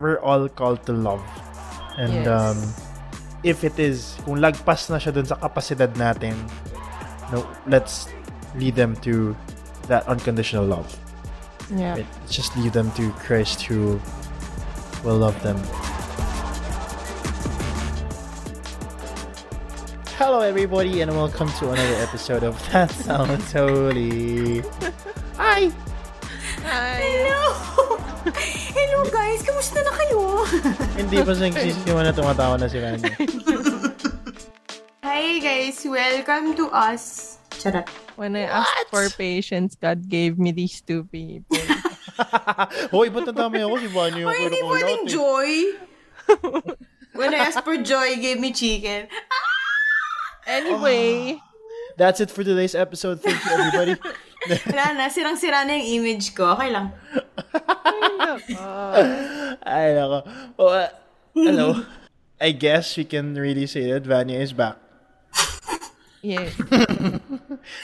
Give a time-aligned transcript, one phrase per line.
[0.00, 1.22] we're all called to love.
[1.98, 2.28] And Yes.
[2.30, 2.58] um,
[3.42, 6.38] if it is, kung lagpas na siya dun sa kapasidad natin,
[7.34, 8.06] no, let's
[8.54, 9.34] lead them to
[9.90, 10.86] that unconditional love.
[11.74, 11.98] Yeah.
[11.98, 12.06] Right?
[12.22, 13.98] Let's just lead them to Christ who
[15.02, 15.58] will love them.
[20.14, 24.62] Hello, everybody, and welcome to another episode of That Sounds Holy.
[25.42, 25.70] Hi!
[26.62, 27.02] Hi.
[27.02, 28.54] Hello!
[28.68, 29.40] Hello guys!
[29.40, 30.44] Kamusta na kayo?
[30.92, 33.12] Hindi pa nagsisimulan na tumatawa na si Rania.
[35.00, 35.80] Hi guys!
[35.88, 37.36] Welcome to us.
[37.56, 37.88] Charot.
[38.20, 41.56] When I asked for patience, God gave me these two people.
[42.94, 45.12] Hoy, ba't nadamay ako si Vanya yung Or hindi pwedeng out eh?
[45.16, 45.50] joy.
[47.14, 49.08] When I asked for joy, he gave me chicken.
[50.44, 51.38] Anyway,
[51.98, 53.18] That's it for today's episode.
[53.22, 53.94] Thank you, everybody.
[54.70, 56.54] Wala na, sirang-sira na yung image ko.
[56.54, 56.94] Okay lang.
[59.66, 60.18] Ay, nako.
[60.54, 60.90] Well, uh,
[61.34, 61.68] hello.
[62.38, 64.78] I guess we can really say that Vanya is back.
[66.22, 66.46] yeah.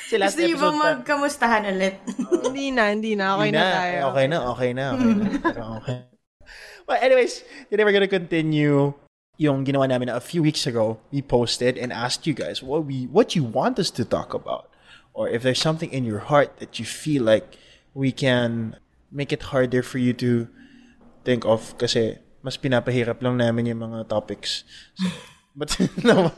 [0.09, 2.01] Si last Gusto niyo ba magkamustahan ulit?
[2.47, 3.37] hindi na, hindi na.
[3.37, 3.98] Okay Hindi na, tayo.
[4.15, 5.25] Okay na, okay na, okay na.
[5.83, 5.98] Okay.
[6.87, 8.95] But anyways, today we're gonna continue
[9.37, 11.03] yung ginawa namin a few weeks ago.
[11.11, 14.71] We posted and asked you guys what we what you want us to talk about.
[15.15, 17.57] Or if there's something in your heart that you feel like
[17.95, 18.77] we can
[19.11, 20.48] make it harder for you to
[21.23, 24.67] think of kasi mas pinapahirap lang namin yung mga topics.
[24.98, 25.09] So,
[25.56, 25.71] but
[26.05, 26.34] no.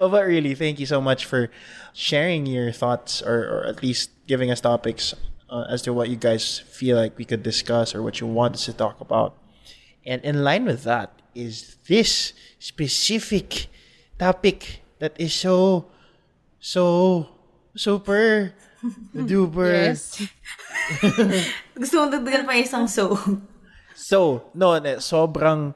[0.00, 1.50] Oh, but really, thank you so much for
[1.92, 5.14] sharing your thoughts or, or at least giving us topics
[5.50, 8.54] uh, as to what you guys feel like we could discuss or what you want
[8.54, 9.36] us to talk about.
[10.06, 13.66] And in line with that is this specific
[14.18, 15.86] topic that is so,
[16.60, 17.28] so,
[17.74, 18.52] super
[19.14, 19.92] duper.
[19.94, 20.20] Yes.
[21.78, 23.14] Gusto mong dagdagan pa isang so.
[23.94, 25.74] So, no, ne- sobrang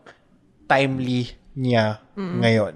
[0.67, 2.75] timely niya ngayon.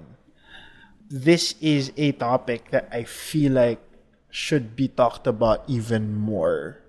[1.11, 3.83] This is a topic that I feel like
[4.31, 6.79] should be talked about even more.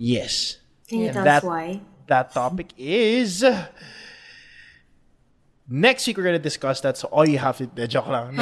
[0.00, 0.56] Yes.
[0.88, 1.16] Can you Yeah.
[1.20, 1.68] tell That- us why?
[2.08, 3.44] That topic is
[5.68, 6.96] next week we're gonna discuss that.
[6.98, 8.34] So all you have to eh, joke lang.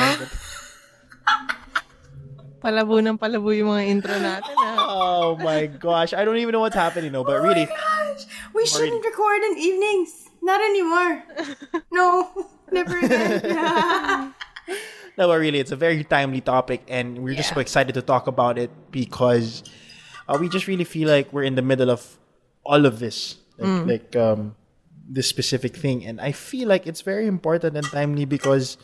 [2.60, 4.76] No, Palabo ng palabo yung mga intro natin, ah.
[4.92, 7.12] oh my gosh, I don't even know what's happening.
[7.12, 10.28] No, but really, Gosh, we shouldn't record in evenings.
[10.42, 11.24] Not anymore.
[11.92, 12.28] No,
[12.72, 14.34] never again.
[15.18, 18.26] No, but really, it's a very timely topic, and we're just so excited to talk
[18.26, 19.64] about it because
[20.28, 22.16] uh, we just really feel like we're in the middle of
[22.64, 24.54] all of this, like, like um,
[25.04, 28.78] this specific thing, and I feel like it's very important and timely because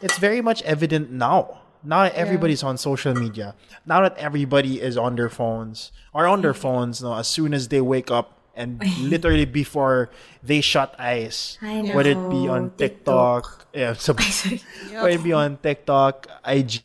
[0.00, 1.60] it's very much evident now.
[1.84, 3.54] Now that everybody's on social media.
[3.86, 7.02] Now that everybody is on their phones or on their phones.
[7.02, 10.10] No, as soon as they wake up and literally before
[10.42, 14.60] they shut eyes, I whether it be on TikTok, yeah, so Sorry.
[14.94, 16.84] or it be on TikTok, IG,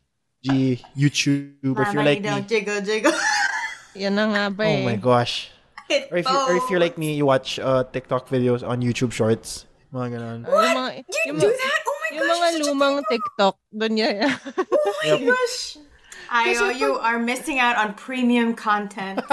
[0.96, 2.42] YouTube, or if you're like you me.
[2.48, 3.12] jiggle, jiggle.
[3.98, 4.86] Yan na nga ba Oh eh.
[4.86, 5.52] my gosh.
[6.12, 9.12] Or if, you, or if you're like me, you watch uh, TikTok videos on YouTube
[9.12, 9.66] Shorts.
[9.94, 10.40] Mga ganon.
[10.44, 11.80] Yung mga, You yung, do that?
[12.18, 12.42] Oh yung gosh.
[12.42, 14.26] mga lumang TikTok, doon yan.
[14.26, 15.78] Oh my gosh.
[16.28, 19.24] Ayo, you are missing out on premium content.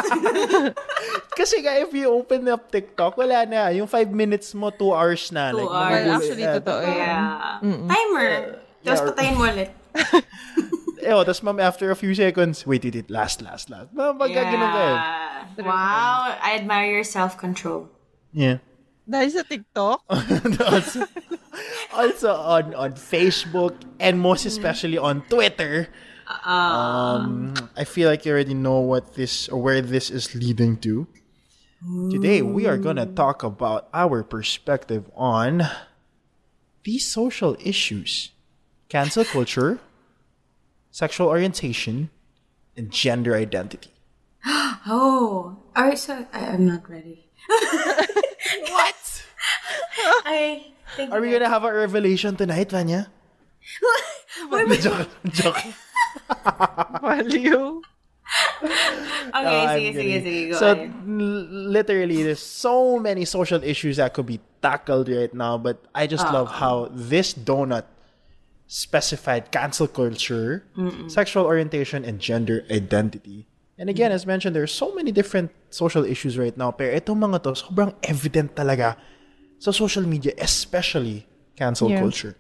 [1.39, 3.75] Kasi nga, if you open up TikTok, wala na.
[3.75, 5.51] Yung 5 minutes mo, 2 hours na.
[5.51, 6.07] Two like, hours.
[6.07, 6.95] well, actually, totoo yan.
[6.95, 7.59] yeah.
[7.91, 8.31] Timer.
[8.85, 9.09] Tapos Yeah.
[9.11, 9.71] patayin mo ulit.
[11.05, 13.93] Eh, oh, tapos ma'am, after a few seconds, wait, wait, wait, last, last, last.
[13.93, 14.97] Mga pagka ganun ka eh.
[15.61, 15.69] Yeah.
[15.69, 16.33] Wow.
[16.41, 17.93] I admire your self-control.
[18.33, 18.65] Yeah.
[19.05, 20.01] Dahil sa TikTok,
[21.93, 25.89] also, on on Facebook and most especially on Twitter.
[26.45, 31.07] Um, I feel like you already know what this or where this is leading to.
[32.11, 35.69] Today we are gonna talk about our perspective on
[36.83, 38.33] these social issues,
[38.89, 39.81] cancel culture,
[40.91, 42.09] sexual orientation,
[42.77, 43.91] and gender identity.
[44.87, 45.57] Oh.
[45.75, 47.25] Alright, so I, I'm not ready.
[48.69, 49.25] What?
[50.27, 53.11] I think Are we gonna have a revelation tonight, Vanya?
[54.51, 54.81] Wait, wait.
[54.83, 55.63] joke, joke.
[57.01, 57.81] value.
[59.31, 60.43] Okay, I'm sige, sige, sige.
[60.51, 60.91] Go so ahead.
[61.07, 65.59] literally, there's so many social issues that could be tackled right now.
[65.59, 67.85] But I just love how this donut
[68.67, 70.65] specified cancel culture,
[71.09, 73.47] sexual orientation, and gender identity.
[73.79, 76.71] And again, as mentioned, there's so many different social issues right now.
[76.71, 78.97] Pero itong mga to, sobrang evident talaga
[79.59, 82.01] sa social media, especially cancel Yeah.
[82.01, 82.37] culture.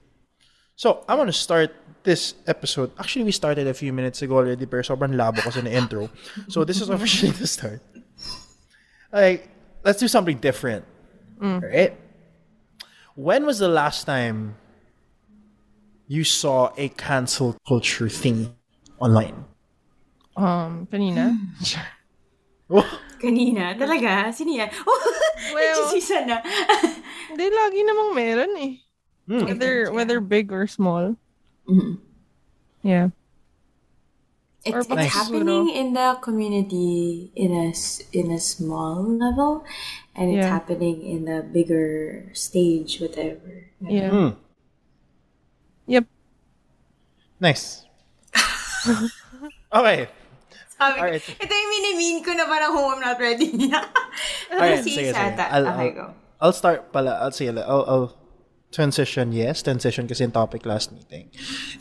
[0.77, 1.71] So, I want to start
[2.03, 2.91] this episode.
[2.99, 6.11] Actually, we started a few minutes ago already, pero sobrang labo kasi na intro.
[6.49, 7.81] So, this is officially the start.
[9.13, 9.49] Like,
[9.85, 10.85] let's do something different.
[11.39, 11.95] Right?
[13.15, 14.57] When was the last time
[16.09, 18.51] you saw a cancel culture thing
[18.99, 19.47] online?
[20.37, 21.39] Um, kanina.
[23.25, 24.29] Kanina, talaga?
[24.31, 24.69] Sino yan?
[24.87, 25.01] Oh,
[25.57, 26.41] Well- nagsisisa na.
[27.33, 28.73] Hindi, lagi namang meron eh.
[29.25, 29.45] Hmm.
[29.49, 31.17] Whether, whether big or small.
[31.65, 31.97] Mhm.
[32.85, 33.09] Yeah.
[34.65, 35.13] It's, Or it's Nice.
[35.13, 39.61] happening in the community in a s- in a small level,
[40.17, 40.49] and it's Yeah.
[40.49, 43.69] happening in the bigger stage, whatever.
[43.85, 44.09] Yeah.
[44.09, 44.31] Hmm.
[45.85, 46.05] Yep.
[47.41, 47.85] Nice.
[49.73, 50.09] okay.
[50.75, 51.23] Sabi, Alright.
[51.23, 53.55] ito yung minimean ko na parang home, I'm not ready.
[54.53, 55.15] Alright, sige, sige.
[55.15, 56.05] I'll, Okay, I'll, go.
[56.41, 57.19] I'll start pala.
[57.23, 58.11] I'll say, I'll, I'll
[58.75, 59.31] transition.
[59.33, 61.31] Yes, transition kasi yung topic last meeting.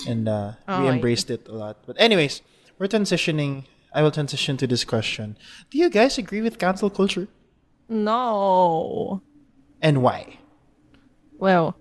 [0.07, 0.89] And uh, we Okay.
[0.93, 1.81] embraced it a lot.
[1.89, 2.41] But anyways,
[2.77, 3.65] we're transitioning.
[3.93, 5.37] I will transition to this question.
[5.69, 7.27] Do you guys agree with cancel culture?
[7.89, 9.21] No.
[9.81, 10.37] And why?
[11.37, 11.75] Well,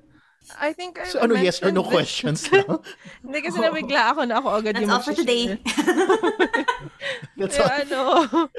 [0.59, 2.83] I think I So ano, yes or no this- questions lang?
[3.23, 5.45] Hindi kasi nabigla ako na ako agad That's yung all for today.
[7.39, 7.71] That's all.
[7.71, 8.01] ano,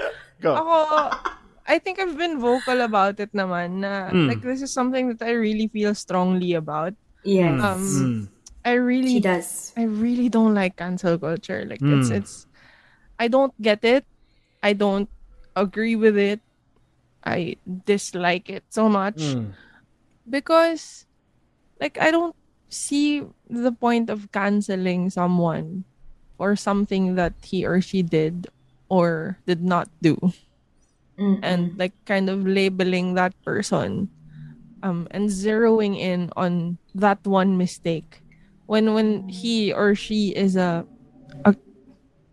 [0.44, 0.52] Go.
[0.56, 0.76] ako,
[1.68, 4.28] I think I've been vocal about it naman na Mm.
[4.28, 6.94] like this is something that I really feel strongly about.
[7.24, 7.56] yes.
[7.56, 8.22] Um, Mm.
[8.64, 9.72] I really she does.
[9.76, 11.64] I really don't like cancel culture.
[11.68, 12.20] Like it's Mm.
[12.24, 12.48] it's
[13.20, 14.04] I don't get it.
[14.64, 15.08] I don't
[15.56, 16.40] agree with it.
[17.24, 19.56] I dislike it so much Mm.
[20.28, 21.08] because
[21.84, 22.36] like I don't
[22.70, 25.86] see the point of canceling someone
[26.38, 28.48] for something that he or she did
[28.90, 30.18] or did not do
[31.20, 31.40] Mm-mm.
[31.44, 34.10] and like kind of labeling that person
[34.84, 38.24] um and zeroing in on that one mistake
[38.68, 40.86] when when he or she is a
[41.46, 41.56] a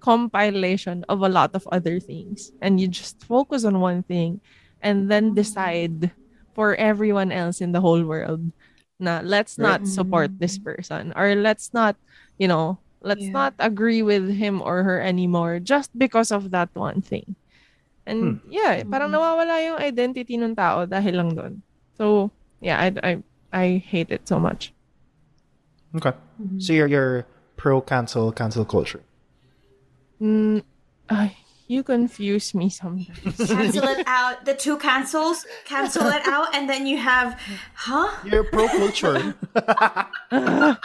[0.01, 4.41] compilation of a lot of other things and you just focus on one thing
[4.83, 6.13] and then decide
[6.55, 8.53] for everyone else in the whole world
[9.01, 10.77] na let's not support this mm-hmm.
[10.77, 11.97] person or let's not
[12.39, 13.33] you know let's Yeah.
[13.33, 17.35] not agree with him or her anymore just because of that one thing.
[18.05, 18.53] And hmm.
[18.53, 19.21] yeah eh, parang mm-hmm.
[19.21, 21.65] nawawala yung identity ng tao dahil lang doon
[21.97, 22.29] so
[22.61, 23.13] yeah I, I
[23.51, 24.73] I hate it so much.
[25.97, 26.15] Okay.
[26.39, 26.61] Mm-hmm.
[26.61, 27.27] So you're, you're
[27.57, 29.03] pro cancel cancel culture.
[30.21, 30.63] mm,
[31.09, 31.37] ay,
[31.71, 34.45] you confuse me sometimes Cancel it out.
[34.45, 37.41] The two cancels, cancel it out, and then you have,
[37.75, 38.11] huh?
[38.27, 39.35] You're pro culture.
[40.31, 40.77] How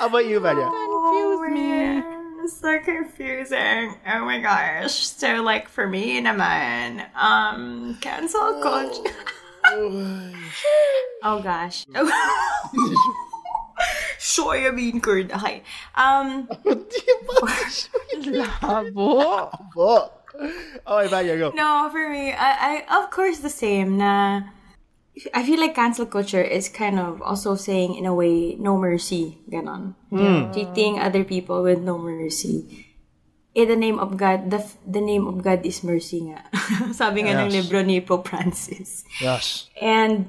[0.00, 0.64] about you, Maria?
[0.64, 2.02] Confuse me.
[2.48, 3.96] So confusing.
[4.06, 4.94] Oh my gosh.
[5.06, 9.12] So like for me naman, um, cancel culture.
[11.22, 11.86] oh gosh.
[14.34, 15.30] Soya bean curd.
[15.30, 15.62] Okay.
[15.94, 16.50] Um,
[18.26, 20.10] labo Oh.
[20.34, 21.54] Okay, Maria, go.
[21.54, 24.02] no, for me, I, I of course the same.
[24.02, 24.42] Na,
[25.30, 29.38] I feel like cancel culture is kind of also saying in a way no mercy,
[29.46, 29.94] ganon.
[30.50, 32.90] Treating other people with no mercy.
[33.54, 36.42] In the name of God, the the name of God is mercy nga.
[36.98, 37.54] Sabi nga ng Yes.
[37.62, 39.06] libro ni Pope Francis.
[39.22, 39.70] Yes.
[39.78, 40.26] And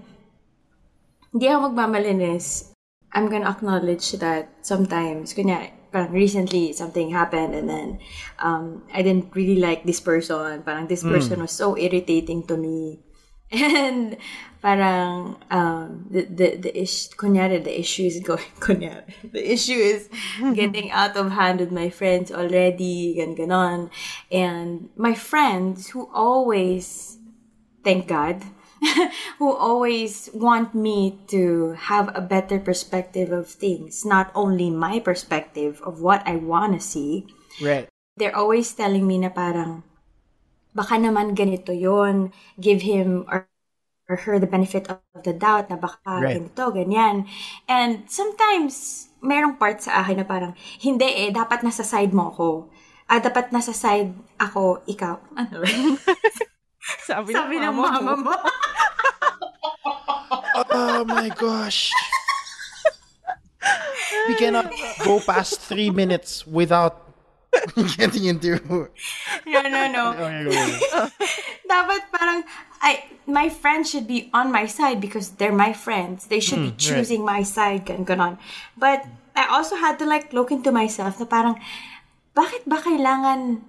[1.34, 2.75] hindi ako magmamalinis.
[3.16, 8.00] I'm gonna acknowledge that sometimes, kunyari, parang recently something happened and then
[8.44, 10.62] um, I didn't really like this person.
[10.68, 13.00] Parang this person was so irritating to me.
[13.56, 14.18] And
[14.60, 20.10] parang um, the, the, the ish, kunyari, the issue is going, kunyari, the issue is
[20.58, 23.94] getting out of hand with my friends already, gan ganon.
[24.34, 27.18] And my friends who always
[27.86, 28.44] thank God,
[29.40, 35.82] who always want me to have a better perspective of things, not only my perspective
[35.86, 37.28] of what I want to see.
[37.62, 37.88] Right.
[38.18, 39.84] They're always telling me na parang,
[40.76, 43.48] baka naman ganito yon give him or,
[44.08, 46.40] or her the benefit of the doubt na baka Right.
[46.40, 47.28] ganito, ganyan.
[47.68, 50.54] And sometimes, merong part sa akin na parang,
[50.84, 52.50] hindi eh, dapat nasa side mo ako.
[53.06, 55.20] Ah, dapat nasa side ako, ikaw.
[55.40, 55.70] Ano ba?
[57.06, 58.32] Sabi, Sabi ng mama mama mo.
[58.32, 58.36] mo.
[60.72, 61.92] Oh my gosh.
[64.28, 64.72] we cannot
[65.04, 67.06] go past three minutes without
[67.98, 68.60] getting into.
[69.46, 70.04] no, no, no.
[70.16, 71.02] Okay, go, go.
[71.66, 72.40] Dapat parang,
[72.82, 76.28] I, my friends should be on my side because they're my friends.
[76.28, 78.38] They should be hmm, choosing my side, gan ganon.
[78.78, 81.60] But I also had to like look into myself na parang,
[82.36, 83.64] bakit ba kailangan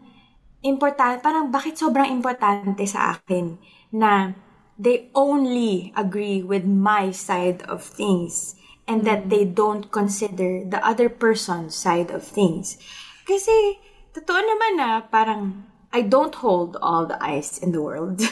[0.67, 3.57] important, parang bakit sobrang importante sa akin
[3.95, 4.35] na
[4.77, 11.09] they only agree with my side of things and that they don't consider the other
[11.09, 12.77] person's side of things.
[13.25, 13.81] Kasi,
[14.13, 18.21] totoo naman na parang I don't hold all the ice in the world.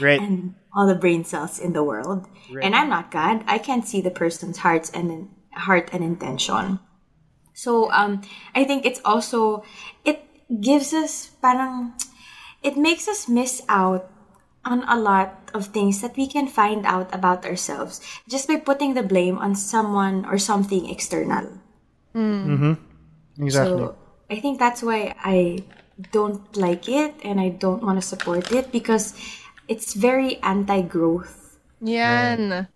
[0.00, 0.20] Right.
[0.20, 2.26] and all the brain cells in the world.
[2.62, 3.44] And I'm not God.
[3.46, 6.78] I can't see the person's hearts and heart and intention.
[7.54, 8.22] So um,
[8.54, 9.64] I think it's also
[10.04, 10.24] it
[10.60, 11.94] gives us parang
[12.62, 14.08] it makes us miss out
[14.64, 18.94] on a lot of things that we can find out about ourselves just by putting
[18.94, 21.50] the blame on someone or something external.
[22.14, 22.46] Mm.
[22.46, 22.74] Mhm.
[23.42, 23.90] Exactly.
[23.90, 23.96] So
[24.30, 25.66] I think that's why I
[26.14, 29.14] don't like it and I don't want to support it because
[29.68, 31.58] it's very anti-growth.
[31.82, 32.70] Yan.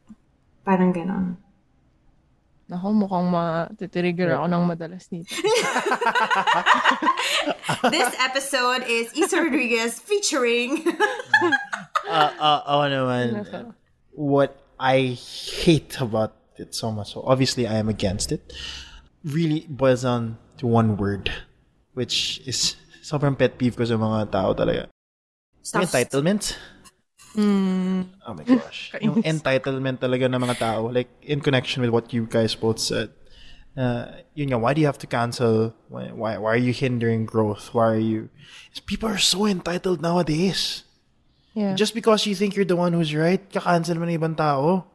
[0.66, 1.38] Parang ganon.
[2.66, 5.30] Naku, mukhang ma-trigger ako ng madalas nito.
[7.94, 10.82] this episode is Isa Rodriguez featuring
[12.11, 13.46] uh, uh, oh, naman,
[14.11, 17.14] what I hate about it so much.
[17.14, 18.50] So obviously, I am against it.
[19.23, 21.30] Really boils down to one word,
[21.94, 24.90] which is sobrang pet peeve ko sa mga tao talaga.
[25.78, 26.58] Yung stuff.
[27.37, 28.09] Entitlement.
[28.26, 28.93] Oh my gosh.
[29.05, 30.88] yung entitlement talaga ng mga tao.
[30.88, 33.12] Like, in connection with what you guys both said.
[33.76, 35.76] Uh, yun nga, why do you have to cancel?
[35.88, 37.76] Why, why, why are you hindering growth?
[37.76, 38.28] Why are you...
[38.87, 40.85] People are so entitled nowadays.
[41.52, 41.76] Yeah.
[41.76, 44.88] Just because you think you're the one who's right, kakancel mo ng ibang tao.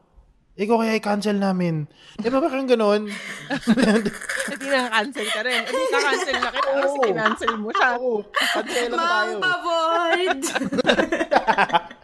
[0.52, 1.88] Ikaw kaya i-cancel namin.
[2.20, 3.08] Di ba parang ganun?
[4.52, 5.64] Hindi na cancel ka rin.
[5.64, 7.04] Hindi ka cancel na kita kasi Oo.
[7.08, 7.88] kinancel mo siya.
[7.96, 9.32] Oo, cancel lang tayo.
[9.32, 10.40] Ma'am Pavoid!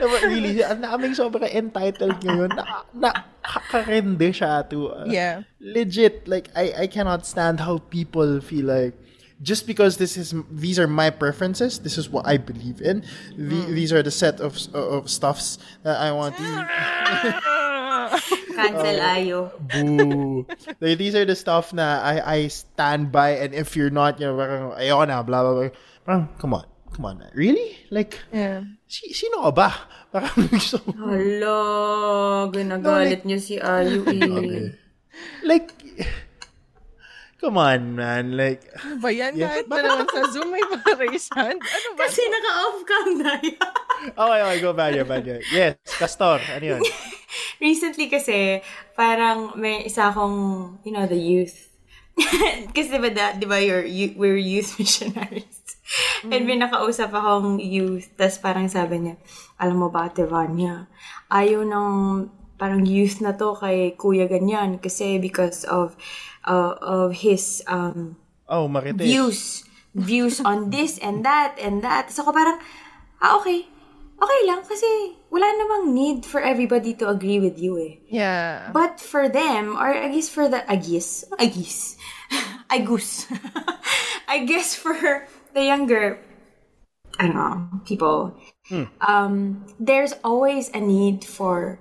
[0.00, 2.50] Diba, really, ang daming sobrang entitled ngayon.
[2.56, 3.10] Na, na,
[3.44, 4.90] kakarende siya to.
[4.90, 5.42] uh, Yeah.
[5.60, 8.94] Legit, like, I, I cannot stand how people feel like,
[9.42, 13.02] just because this is these are my preferences, this is what I believe in.
[13.34, 16.46] The, These are the set of of stuffs that I want to.
[18.54, 19.14] Cancel Oh.
[19.16, 19.40] ayo.
[19.58, 20.46] Boo.
[20.80, 24.26] like, these are the stuff na I I stand by, and if you're not, you
[24.30, 25.70] know, parang ayoko na, blah blah
[26.06, 26.26] blah.
[26.38, 27.30] Come on, come on, man.
[27.34, 27.74] really?
[27.90, 28.62] Like, Yeah.
[28.92, 29.68] Si, sino ka ba?
[30.12, 31.58] Parang gusto mo- Hala,
[32.52, 34.76] ginagalit niyo si Ayu eh.
[35.40, 35.72] like,
[37.40, 38.36] come on, man.
[38.36, 39.32] Like, Ano ba yan?
[39.32, 39.48] Yeah.
[39.48, 40.60] Kahit ba naman sa Zoom may
[41.00, 41.56] raise hand?
[41.58, 42.04] Ano ba?
[42.04, 43.70] Kasi naka-off cam na yan.
[44.12, 45.40] okay, okay, go back here, back here.
[45.48, 46.82] Yes, Castor, ano yun?
[47.62, 48.60] Recently kasi,
[48.92, 50.36] parang may isa akong,
[50.82, 51.70] you know, the youth.
[52.76, 55.61] kasi diba, da, diba you're, you, we're youth missionaries.
[56.24, 59.14] And may nakausap akong youth, tas parang sabi niya,
[59.58, 60.86] alam mo ba, Ate Vanya,
[61.28, 61.92] ayaw ng
[62.56, 65.98] parang youth na to kay kuya ganyan kasi because of
[66.46, 68.14] uh, of his um
[68.46, 69.02] Oh, Marites.
[69.02, 69.40] views
[69.98, 72.14] views on this and that and that.
[72.14, 72.58] So ako parang,
[73.18, 73.66] ah, okay.
[74.22, 77.98] Okay lang kasi wala namang need for everybody to agree with you eh.
[78.06, 78.70] Yeah.
[78.70, 81.98] But for them, or I guess for the, I guess, I guess,
[82.70, 83.26] I guess,
[84.30, 86.18] I guess for the younger,
[87.18, 88.36] I don't know, people,
[89.00, 91.80] um, there's always a need for,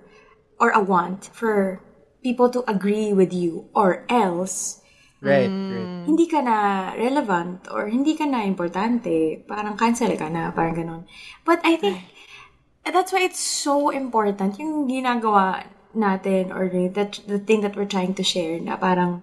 [0.60, 1.82] or a want for
[2.24, 4.82] people to agree with you, or else,
[5.22, 6.10] Right, right.
[6.10, 11.02] hindi ka na relevant or hindi ka na importante, parang cancel ka na, parang ganun.
[11.46, 12.02] But I think
[12.82, 18.18] that's why it's so important yung ginagawa natin or the, the thing that we're trying
[18.18, 19.22] to share na parang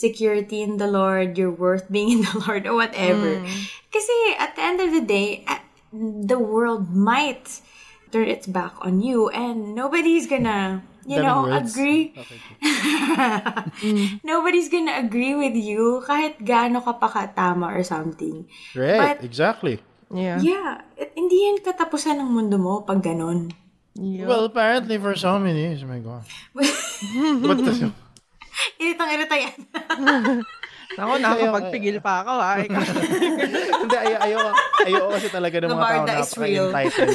[0.00, 3.44] security in the Lord, your worth being in the Lord or whatever.
[3.92, 5.44] Kasi at the end of the day,
[5.92, 7.60] the world might
[8.08, 11.76] turn its back on you and nobody's gonna, you Daming know, words.
[11.76, 12.16] agree
[14.24, 18.48] Nobody's gonna agree with you kahit gaano ka pa katama or something.
[18.74, 19.78] Right, But- exactly.
[20.10, 20.42] Yeah.
[20.42, 23.54] Yeah, it- hindi yan katapusan ng mundo mo pag ganon.
[23.94, 24.26] Yeah.
[24.26, 26.22] Well, apparently for so many years, my God.
[27.46, 27.94] What the...
[28.78, 29.58] Iritang irita yan.
[31.00, 32.52] Ako, nakakapagpigil pa ako ha.
[33.80, 34.50] Hindi, ay, ayoko,
[34.82, 36.66] ayoko kasi talaga ng mga tao na is real.
[36.74, 37.14] entitled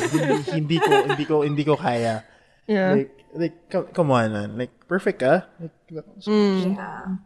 [0.55, 2.23] hindi, hindi ko, hindi ko, hindi ko kaya.
[2.71, 2.95] Yeah.
[2.95, 4.49] Like, like, come, come on, man.
[4.55, 5.43] Like, perfect ka?
[5.59, 5.75] Like,
[6.23, 7.19] Yeah.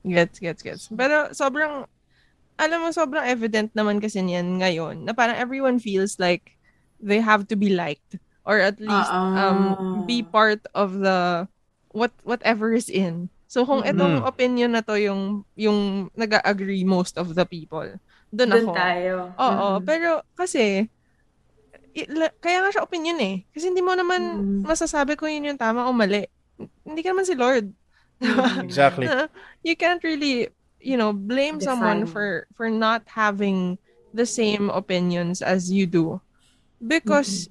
[0.00, 0.84] Gets, gets, gets.
[0.88, 1.84] Pero sobrang,
[2.56, 6.56] alam mo, sobrang evident naman kasi niyan ngayon na parang everyone feels like
[6.96, 8.16] they have to be liked
[8.48, 10.00] or at least um Ah.
[10.08, 11.44] be part of the
[11.92, 13.28] what whatever is in.
[13.50, 17.82] So kung itong opinion na to yung yung nag-agree most of the people,
[18.30, 18.74] doon Doon ako.
[18.78, 19.14] tayo.
[19.34, 19.82] Oo, Mm.
[19.82, 20.86] pero kasi
[22.38, 23.42] kaya nga siya opinion eh.
[23.50, 24.62] Kasi hindi mo naman Mm.
[24.62, 26.30] masasabi kung yun yung tama o mali.
[26.86, 27.74] Hindi ka naman si Lord.
[28.62, 29.10] exactly.
[29.10, 29.26] Uh,
[29.66, 30.46] you can't really,
[30.78, 32.14] you know, blame someone Define.
[32.14, 33.80] for for not having
[34.14, 36.22] the same opinions as you do
[36.78, 37.50] because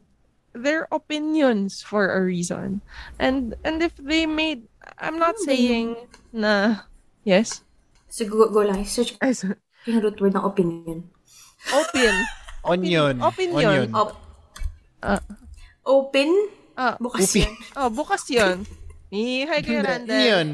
[0.56, 2.79] they're opinions for a reason.
[3.20, 4.69] And and if they made
[5.00, 5.96] I'm not saying
[6.32, 6.86] na
[7.24, 7.63] yes.
[8.10, 8.84] So, go, go lang.
[8.84, 9.25] Search ko
[9.88, 11.08] yung root word ng opinion.
[11.72, 12.15] Opinion.
[12.70, 13.15] Onion.
[13.24, 13.63] Opinion.
[13.63, 13.89] Onion.
[13.96, 14.20] Op-
[15.88, 16.29] Open?
[16.75, 17.44] Ah, Bukas Upi.
[17.44, 17.53] yan.
[17.75, 18.58] oh, bukas yun.
[19.50, 20.22] Hi, Kuya Randall.
[20.22, 20.48] Yun.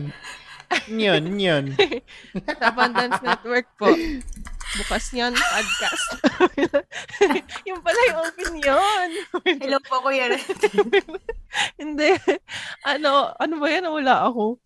[0.89, 1.65] Yun, yun.
[2.93, 3.89] Dance Network po.
[4.75, 6.07] Bukas yan, podcast.
[7.69, 9.07] yung pala yung opinion.
[9.63, 10.35] Hello po, Kuya.
[11.81, 12.11] Hindi.
[12.83, 13.87] Ano, ano ba yan?
[13.87, 14.59] Wala ako.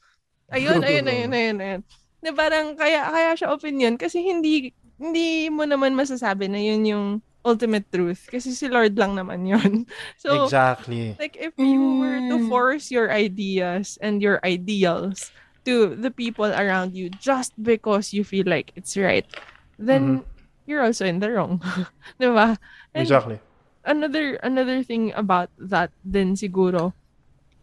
[0.49, 1.81] Ayun, ayun, ayun, ayun, ayun.
[2.25, 7.05] Na parang kaya, kaya siya opinion kasi hindi, hindi mo naman masasabi na yun yung
[7.45, 8.25] ultimate truth.
[8.27, 9.85] Kasi si Lord lang naman yun.
[10.17, 11.13] So, exactly.
[11.21, 12.49] like if you were to Mm.
[12.49, 15.29] force your ideas and your ideals
[15.69, 19.29] to the people around you just because you feel like it's right,
[19.79, 20.27] then mm-hmm.
[20.67, 21.63] you're also in the wrong.
[22.19, 22.59] diba?
[22.93, 23.39] And Exactly.
[23.87, 26.91] another another thing about that din siguro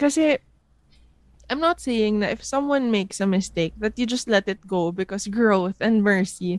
[0.00, 0.40] kasi
[1.46, 4.90] I'm not saying that if someone makes a mistake that you just let it go
[4.90, 6.58] because growth and mercy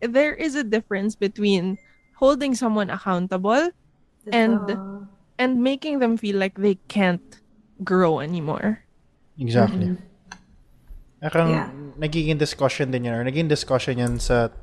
[0.00, 1.76] there is a difference between
[2.16, 3.68] holding someone accountable
[4.32, 5.08] And- Totoo.
[5.36, 7.42] and making them feel like they can't
[7.82, 8.86] grow anymore.
[9.36, 9.98] Exactly.
[9.98, 11.26] Mm-hmm.
[11.26, 11.68] Akang Yeah.
[11.98, 14.54] nagiging discussion din yan or naging discussion yan sa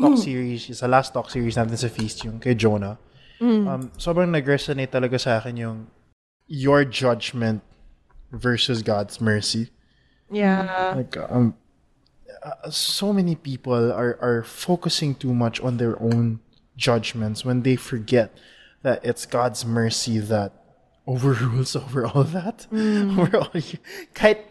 [0.00, 2.98] talk series, sa last talk series natin sa Feast yung kay Jonah.
[3.44, 5.78] Um, sobrang nag-resonate talaga sa akin yung
[6.46, 7.60] your judgment
[8.32, 9.70] versus God's mercy.
[10.30, 10.94] Yeah.
[10.96, 11.54] Like um
[12.42, 16.40] uh, so many people are are focusing too much on their own
[16.76, 18.34] judgments when they forget
[18.82, 20.52] that it's God's mercy that
[21.06, 22.66] overrules over all that.
[22.72, 23.80] Over all y-
[24.18, 24.48] kahit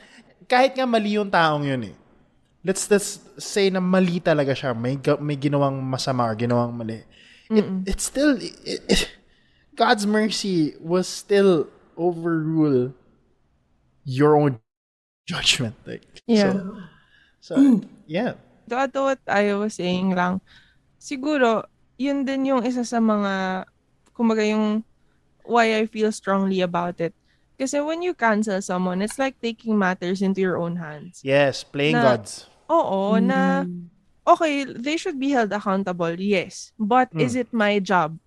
[0.47, 1.95] kahit nga mali yung taong yun eh.
[2.63, 4.71] Let's let's say na mali talaga siya.
[4.71, 7.03] May may ginawang masama or ginawang mali.
[7.51, 8.55] It it's still it,
[8.87, 9.11] it-
[9.75, 11.65] God's mercy was still
[11.97, 12.93] overrule
[14.05, 14.61] your own
[15.25, 15.75] judgment.
[15.85, 16.53] Like Yeah.
[17.41, 18.37] so, so yeah.
[18.69, 20.39] To add to what I was saying lang,
[21.01, 21.67] siguro,
[21.99, 23.65] yun din yung isa sa mga,
[24.15, 24.85] kumbaga yung
[25.43, 27.11] why I feel strongly about it.
[27.59, 31.19] Kasi when you cancel someone, it's like taking matters into your own hands.
[31.25, 32.47] Yes, playing Na- gods.
[32.71, 33.67] Oo, na,
[34.27, 36.71] okay, they should be held accountable, yes.
[36.79, 38.17] But is it my job?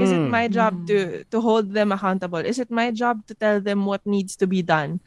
[0.00, 0.30] Is it Mm.
[0.32, 2.40] my job to to hold them accountable?
[2.40, 5.04] Is it my job to tell them what needs to be done?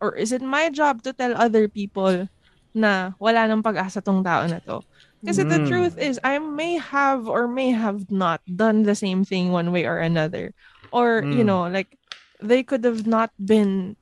[0.00, 2.28] Or is it my job to tell other people
[2.76, 4.84] na wala nang pag-asa tong tao na to?
[5.26, 5.68] Kasi the Mm.
[5.68, 9.84] truth is, I may have or may have not done the same thing one way
[9.84, 10.54] or another.
[10.94, 11.48] Or, you Mm.
[11.48, 11.98] know, like,
[12.40, 13.96] they could have not been,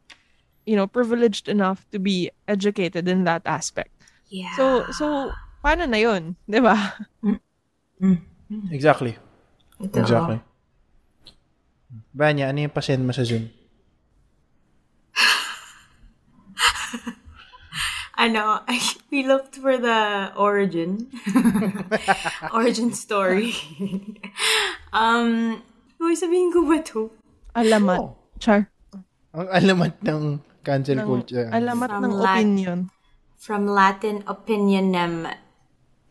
[0.66, 3.90] you know, privileged enough to be educated in that aspect.
[4.29, 4.57] Yeah.
[4.57, 5.31] So, so,
[5.64, 6.37] paano na yun?
[6.50, 6.77] Di ba?
[8.72, 9.16] Exactly.
[9.81, 10.00] Ito.
[10.00, 10.40] Exactly.
[12.14, 13.50] Banya, ano yung pasend mo sa Zoom?
[18.14, 18.62] Ano,
[19.11, 21.11] we looked for the origin.
[22.55, 23.50] origin story.
[24.94, 25.59] um,
[25.98, 27.11] uy, sabihin ko ba to?
[27.59, 27.98] Alamat.
[27.98, 28.14] Oh.
[28.38, 28.70] Char.
[29.35, 31.46] Ang alamat ng cancel Ng- culture.
[31.53, 32.79] Alamat From ng Lat- opinion.
[33.37, 35.29] From Latin opinionem,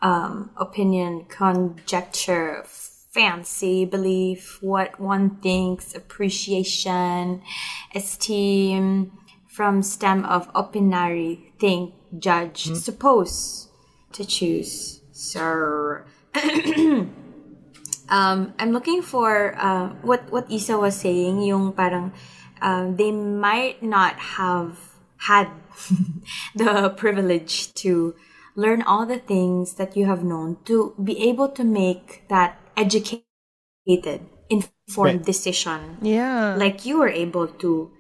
[0.05, 2.61] um, opinion, conjecture,
[3.09, 7.41] fancy, belief, what one thinks, appreciation,
[7.95, 9.11] esteem,
[9.49, 13.69] from stem of opinari, think, judge, suppose,
[14.11, 15.01] to choose.
[15.11, 16.01] So,
[18.09, 22.13] um, I'm looking for uh, what what Issa was saying, yung parang
[22.63, 24.79] um, they might not have
[25.29, 25.51] had
[26.55, 28.15] the privilege to
[28.55, 33.29] learn all the things that you have known to be able to make that educated,
[34.49, 35.25] informed Right.
[35.25, 36.55] decision Yeah.
[36.55, 37.91] like you were able to.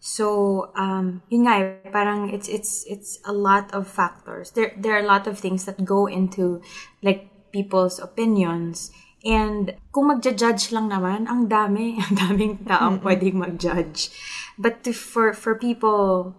[0.00, 4.50] So, um, yun nga, eh, parang it's it's it's a lot of factors.
[4.56, 6.64] There there are a lot of things that go into
[7.04, 8.90] like people's opinions.
[9.20, 14.08] And kung magja-judge lang naman, ang dami, ang daming taong pwedeng mag-judge.
[14.56, 16.32] But to, for for people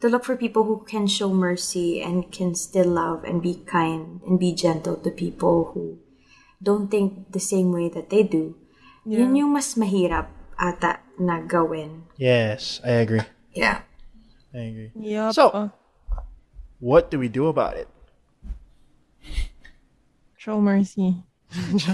[0.00, 4.20] to look for people who can show mercy and can still love and be kind
[4.28, 5.96] and be gentle to people who
[6.60, 8.56] don't think the same way that they do.
[9.08, 10.28] Yun yung mas mahirap
[10.60, 12.08] ata na gawin.
[12.20, 13.24] Yes, I agree.
[13.56, 13.84] Yeah.
[14.52, 14.90] I agree.
[14.96, 15.32] Yup.
[15.32, 15.68] So- Oh,
[16.76, 17.88] What do we do about it?
[20.36, 21.24] show mercy.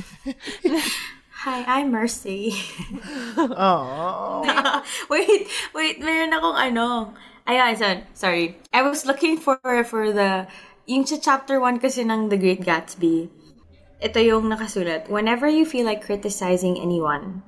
[1.42, 2.54] Hi, I'm Mercy.
[3.36, 4.42] Oh,
[5.10, 7.14] wait, wait, meron akong ano.
[7.46, 8.58] Ayan, so, sorry.
[8.72, 10.46] I was looking for for the
[10.86, 13.30] yung sa chapter 1 kasi ng The Great Gatsby.
[14.02, 15.10] Ito yung nakasulat.
[15.10, 17.42] Whenever you feel like criticizing anyone,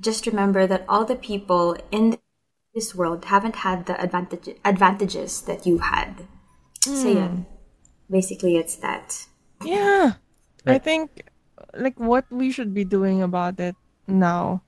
[0.00, 2.16] just remember that all the people in
[2.72, 6.28] this world haven't had the advantage, advantages that you had.
[6.84, 7.16] So, hmm.
[7.16, 7.34] yun.
[8.08, 9.28] Basically, it's that.
[9.64, 10.20] Yeah.
[10.66, 11.29] I think
[11.76, 14.62] like what we should be doing about it now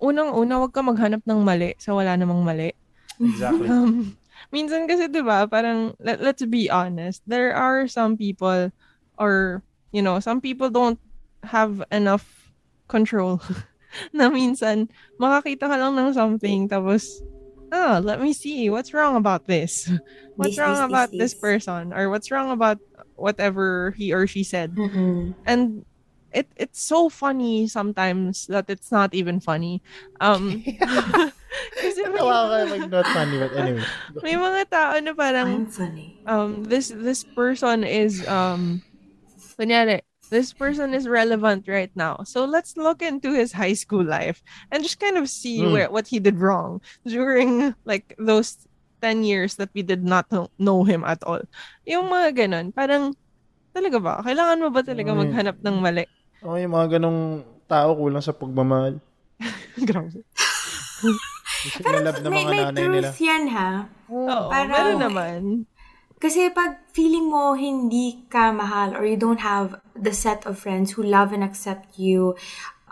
[0.00, 2.72] unang-una, wag ka maghanap ng mali sa wala namang mali.
[3.20, 3.68] Exactly.
[3.68, 4.16] Um,
[4.52, 8.68] minsan kasi, di ba, parang, let, let's be honest, there are some people,
[9.16, 11.00] or, you know, some people don't
[11.44, 12.52] have enough
[12.88, 13.40] control
[14.16, 17.24] na minsan, makakita ka lang ng something, tapos,
[17.72, 19.88] oh, let me see, what's wrong about this?
[20.36, 21.40] What's This, wrong this, about this this.
[21.40, 21.96] person?
[21.96, 22.76] Or what's wrong about
[23.16, 24.76] whatever he or she said?
[24.76, 25.32] Mm-mm.
[25.48, 25.88] and
[26.36, 29.80] it it's so funny sometimes that it's not even funny.
[30.20, 30.60] Um,
[31.80, 32.20] kasi may,
[32.68, 33.84] like not funny, but anyway.
[34.24, 36.12] may mga tao na parang I'm funny.
[36.28, 38.82] um this this person is um
[39.58, 42.20] kunyari, this person is relevant right now.
[42.24, 45.72] So let's look into his high school life and just kind of see Mm.
[45.72, 48.56] where what he did wrong during like those
[49.00, 51.40] 10 years that we did not know, know him at all.
[51.84, 53.14] Yung mga ganun, parang
[53.76, 54.14] talaga ba?
[54.24, 55.20] Kailangan mo ba talaga Mm.
[55.26, 56.04] maghanap ng mali?
[56.46, 59.02] Oh, yung mga ganong tao kulang sa pagmamahal.
[59.88, 60.22] Grabe.
[61.82, 63.10] Pero na may, mga may nanay truth nila.
[63.18, 63.70] yan ha.
[64.06, 65.40] Oo, Parang- meron naman.
[66.16, 70.96] Kasi pag feeling mo hindi ka mahal or you don't have the set of friends
[70.96, 72.32] who love and accept you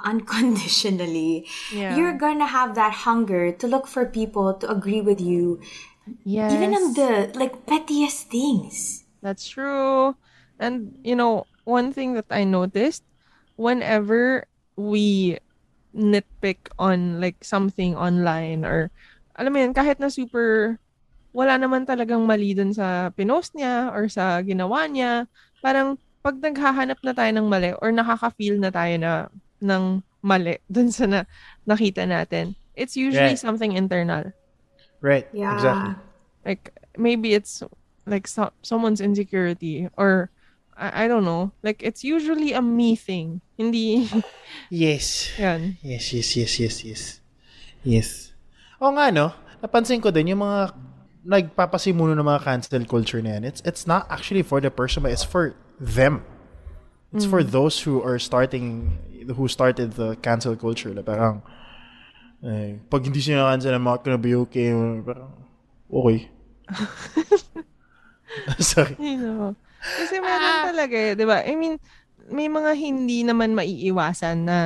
[0.05, 1.97] unconditionally, Yeah.
[1.97, 5.57] you're gonna have that hunger to look for people to agree with you,
[6.27, 6.53] Yes.
[6.53, 9.09] even on the like pettiest things.
[9.25, 10.21] That's true.
[10.61, 13.09] And you know, one thing that I noticed
[13.57, 15.39] whenever we
[15.95, 18.91] nitpick on like something online or
[19.39, 20.79] alam mo yun, kahit na super
[21.35, 25.27] wala naman talagang mali dun sa pinost niya or sa ginawa niya,
[25.59, 29.13] parang pag naghahanap na tayo ng mali or nakaka-feel na tayo na
[29.59, 31.21] ng mali dun sa na,
[31.67, 33.43] nakita natin, it's usually Right.
[33.43, 34.31] something internal.
[35.03, 35.27] Right.
[35.35, 35.53] Yeah.
[35.53, 35.95] Exactly.
[36.45, 37.63] like maybe it's
[38.07, 40.31] like so- someone's insecurity or
[40.77, 44.07] I, I don't know like it's usually a me thing hindi
[44.71, 45.31] Yes.
[45.39, 47.03] yan Yes, yes, yes, yes, yes.
[47.85, 48.09] Yes.
[48.81, 49.31] Oo nga, no?
[49.61, 50.73] Napansin ko din yung mga
[51.25, 53.45] nagpapasimuno ng mga cancel culture na yan.
[53.45, 56.25] It's, it's not actually for the person, but it's for them.
[57.15, 58.99] It's for those who are starting,
[59.37, 60.91] who started the cancel culture.
[60.91, 61.47] Na parang,
[62.43, 64.75] eh, pag hindi siya na-cancel, I'm not gonna be okay.
[65.01, 65.31] Parang,
[65.89, 66.29] okay.
[68.59, 68.97] Sorry.
[68.99, 71.45] you know kasi meron talaga eh, di ba?
[71.45, 71.77] I mean
[72.33, 74.59] may mga hindi naman maiiwasan na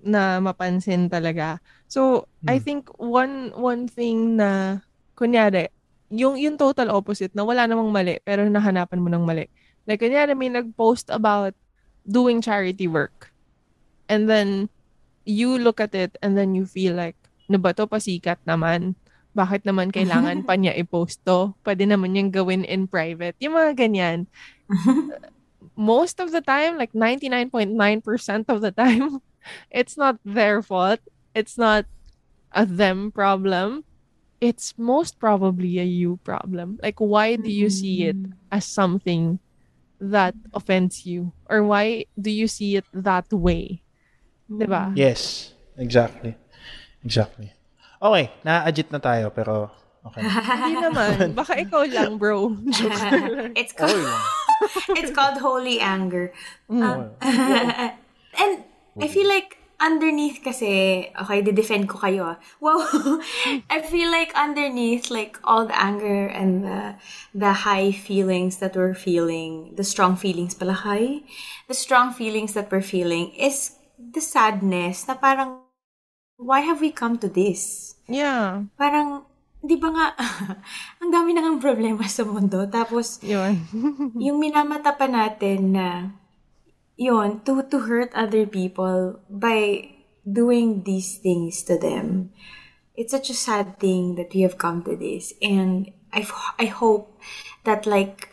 [0.00, 1.60] na mapansin talaga.
[1.88, 4.80] So I think one one thing na
[5.16, 5.68] kunyari
[6.10, 9.46] yung yung total opposite na wala namang mali pero nahanapan mo ng mali.
[9.84, 11.52] Like kunyari may nag-post about
[12.08, 13.32] doing charity work.
[14.10, 14.72] And then
[15.28, 17.16] you look at it and then you feel like
[17.50, 17.86] na ba to?
[17.86, 18.96] Pasikat naman
[19.34, 21.54] bakit naman kailangan pa niya i-post to?
[21.62, 23.36] Pwede naman niyang gawin in private.
[23.38, 24.26] Yung mga ganyan.
[25.76, 27.72] Most of the time, like 99.9%
[28.48, 29.20] of the time,
[29.70, 31.00] it's not their fault.
[31.34, 31.86] It's not
[32.52, 33.84] a them problem.
[34.40, 36.80] It's most probably a you problem.
[36.80, 38.16] Like, why do you see it
[38.50, 39.38] as something
[40.00, 41.36] that offends you?
[41.44, 43.84] Or why do you see it that way?
[44.48, 44.96] Diba?
[44.96, 45.52] Yes.
[45.76, 46.36] Exactly.
[47.04, 47.52] Exactly.
[48.00, 49.68] Okay, na-agit na tayo, pero
[50.08, 50.24] okay.
[50.24, 51.36] Hindi naman.
[51.36, 52.56] Baka ikaw lang, bro.
[53.60, 53.92] it's called
[54.98, 56.32] it's called holy anger.
[56.72, 56.80] Mm.
[56.80, 57.00] Um,
[58.40, 58.64] and
[58.96, 62.36] I feel like underneath kasi, okay, defend ko kayo.
[62.36, 62.38] ah.
[62.60, 62.84] Wow.
[63.72, 66.94] I feel like underneath, like all the anger and the,
[67.32, 71.24] the high feelings that we're feeling, the strong feelings pala high,
[71.66, 75.59] the strong feelings that we're feeling is the sadness na parang,
[76.40, 77.94] why have we come to this?
[78.08, 78.64] Yeah.
[78.80, 79.28] Parang,
[79.60, 80.06] di ba nga,
[81.04, 82.64] ang dami na ng problema sa mundo.
[82.64, 83.60] Tapos, Yun.
[84.24, 85.88] yung minamata pa natin na
[86.96, 89.88] yun, to, to hurt other people by
[90.24, 92.32] doing these things to them.
[92.96, 95.32] It's such a sad thing that we have come to this.
[95.40, 97.16] And I, I hope
[97.64, 98.28] that like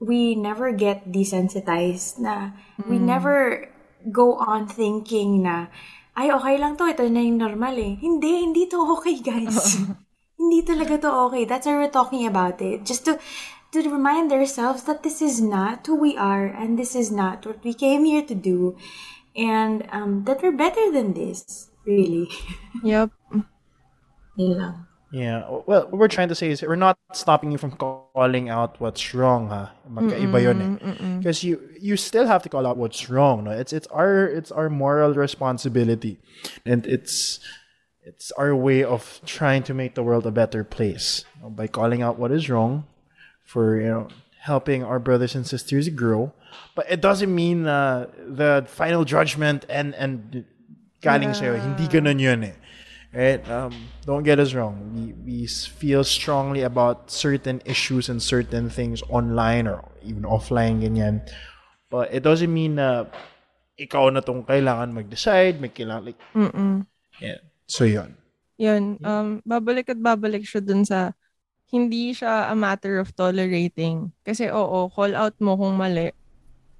[0.00, 2.56] we never get desensitized na
[2.88, 3.68] we never
[4.12, 5.68] go on thinking na
[6.16, 7.94] ay okay lang to, ito na yung normal eh.
[8.00, 9.78] Hindi, hindi to okay guys.
[10.40, 11.44] hindi talaga to okay.
[11.44, 12.88] That's why we're talking about it.
[12.88, 13.20] Just to
[13.70, 17.62] to remind ourselves that this is not who we are and this is not what
[17.62, 18.74] we came here to do
[19.36, 21.70] and um, that we're better than this.
[21.86, 22.28] Really.
[22.82, 23.10] Yep.
[24.36, 24.86] Yun lang.
[25.12, 25.44] Yeah.
[25.66, 27.72] Well, what we're trying to say is we're not stopping you from
[28.20, 29.72] calling out what's wrong, ha?
[29.88, 31.16] Magkaiba yun eh.
[31.16, 33.48] Because you you still have to call out what's wrong.
[33.48, 33.52] No?
[33.56, 36.20] It's it's our it's our moral responsibility,
[36.68, 37.40] and it's
[38.04, 41.64] it's our way of trying to make the world a better place you know, by
[41.64, 42.84] calling out what is wrong,
[43.40, 44.04] for you know
[44.44, 46.36] helping our brothers and sisters grow.
[46.76, 50.44] But it doesn't mean uh, the final judgment and and
[51.00, 51.56] galing sa'yo.
[51.56, 52.56] Hindi ganun yun eh.
[53.10, 53.42] Right?
[53.50, 53.74] Um,
[54.06, 54.78] don't get us wrong.
[54.94, 61.26] We, we feel strongly about certain issues and certain things online or even offline, ganyan.
[61.90, 63.10] But it doesn't mean na
[63.74, 66.86] ikaw na tong kailangan mag-decide, may kailangan, like, Mm-mm.
[67.18, 67.42] yeah.
[67.66, 68.14] So, yun.
[68.60, 71.10] Yun, um, babalik at babalik siya dun sa
[71.72, 74.12] hindi siya a matter of tolerating.
[74.22, 76.14] Kasi oo, call out mo kung mali.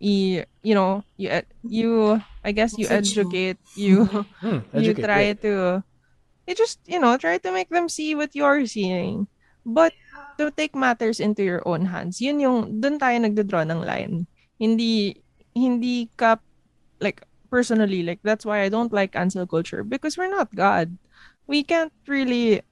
[0.01, 4.07] I, you know, you, you, I guess you educate, you,
[4.41, 5.41] Hmm, you try right.
[5.43, 5.83] to,
[6.51, 9.31] you just, you know, try to make them see what you're seeing.
[9.63, 9.95] But
[10.35, 14.27] to take matters into your own hands, yun yung, dun tayo nagdodraw ng line.
[14.59, 15.23] Hindi,
[15.55, 16.43] hindi ka,
[16.99, 17.23] like,
[17.55, 20.99] personally, like, that's why I don't like cancel culture because we're not God.
[21.47, 22.67] We can't really,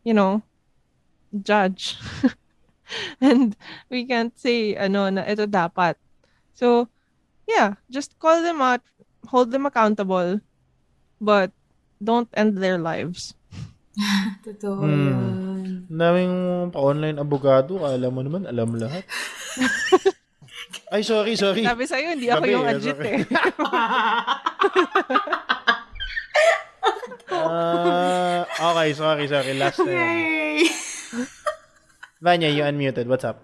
[0.00, 0.40] you know,
[1.36, 2.00] judge.
[3.20, 3.52] and
[3.92, 6.00] we can't say, ano, na ito dapat.
[6.56, 6.88] So,
[7.44, 8.80] yeah, just call them out,
[9.28, 10.40] hold them accountable,
[11.20, 11.52] but
[12.04, 13.32] don't end their lives.
[14.44, 14.92] Totoo Hmm.
[14.92, 15.88] yun.
[15.88, 16.34] Daming
[16.68, 19.04] pa-online abogado, alam mo naman, alam mo lahat.
[20.92, 21.64] Ay, sorry, sorry.
[21.64, 23.18] Sabi sa'yo, hindi ako Sabi, yung adjit eh.
[27.34, 29.52] Ah, okay, sorry, sorry.
[29.58, 29.80] Last.
[29.82, 30.68] Yay!
[32.20, 33.08] Vanya, you unmuted.
[33.08, 33.40] What's up?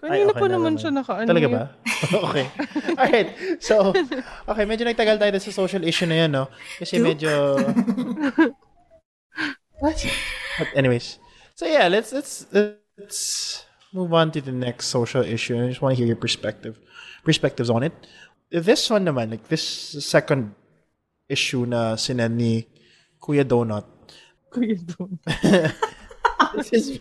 [0.00, 0.80] Kanina okay pa na naman naman.
[0.80, 1.30] siya naka-unmute.
[1.30, 1.62] Talaga ba?
[2.26, 2.46] okay.
[2.96, 3.28] Alright.
[3.60, 3.92] So,
[4.48, 6.48] okay, medyo nagtagal tayo sa social issue na yan, no?
[6.80, 7.60] Kasi medyo...
[9.80, 9.96] What?
[10.58, 11.20] But anyways.
[11.56, 13.20] So yeah, let's let's let's
[13.92, 15.56] move on to the next social issue.
[15.56, 16.76] I just want to hear your perspective,
[17.24, 17.92] perspectives on it.
[18.52, 19.64] This one naman, like this
[20.04, 20.52] second
[21.28, 22.68] issue na sinend ni
[23.20, 23.84] Kuya Donut.
[24.52, 25.20] Kuya Don.
[26.56, 26.98] This is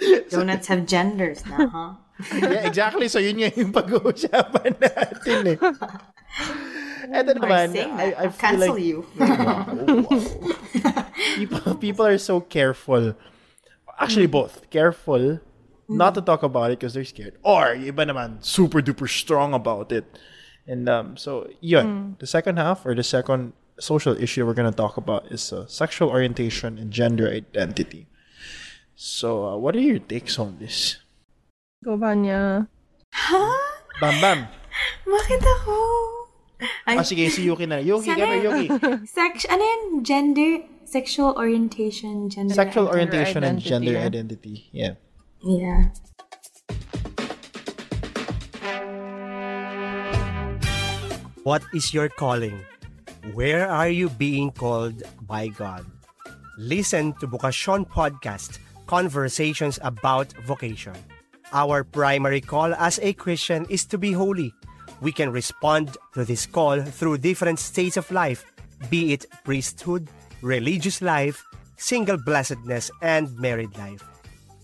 [0.30, 1.92] Donuts have genders now, huh?
[2.36, 3.08] yeah, exactly.
[3.08, 5.58] So yun nga yung pag-uusapan natin eh.
[7.10, 8.14] Eto Or naman, I.
[8.14, 8.98] I feel cancel like you.
[11.36, 13.16] people, people are so careful.
[13.98, 14.68] Actually, both.
[14.70, 15.40] Careful
[15.90, 17.34] not to talk about it because they're scared.
[17.42, 20.06] Or, iba naman, super duper strong about it.
[20.66, 22.16] And um, so, yun.
[22.20, 25.66] The second half or the second social issue we're going to talk about is uh,
[25.66, 28.06] sexual orientation and gender identity.
[29.00, 31.00] So, uh, what are your takes on this?
[31.80, 32.68] Go ba niya?
[33.96, 34.44] Bam Bam!
[35.08, 35.76] Bakit ako?
[36.84, 37.80] Ay, Ah, sige, si Yuki na.
[37.80, 38.66] Yuki, Sana- gano'n, Yuki.
[39.16, 40.04] sex, ano yun?
[40.04, 42.52] Gender, sexual orientation, gender.
[42.52, 43.16] Sexual identity.
[43.16, 44.04] orientation and gender yeah.
[44.04, 44.68] identity.
[44.68, 45.00] Yeah.
[45.40, 45.96] Yeah.
[51.42, 52.60] What is your calling?
[53.32, 55.86] Where are you being called by God?
[56.60, 60.98] Listen to Bukasyon Podcast, Conversations about Vocation.
[61.54, 64.50] Our primary call as a Christian is to be holy.
[64.98, 68.42] We can respond to this call through different states of life,
[68.90, 70.10] be it priesthood,
[70.42, 71.38] religious life,
[71.78, 74.02] single blessedness, and married life.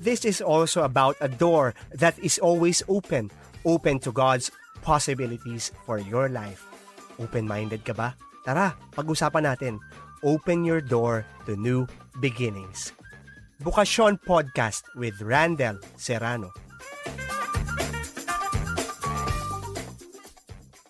[0.02, 3.30] This is also about a door that is always open,
[3.62, 4.50] open to God's
[4.82, 6.66] possibilities for your life.
[7.22, 8.18] Open-minded ka ba?
[8.42, 9.78] Tara, pag-usapan natin.
[10.26, 11.86] Open your door to new
[12.18, 12.90] beginnings.
[13.62, 16.53] Bukasyon Podcast with Randall Serrano.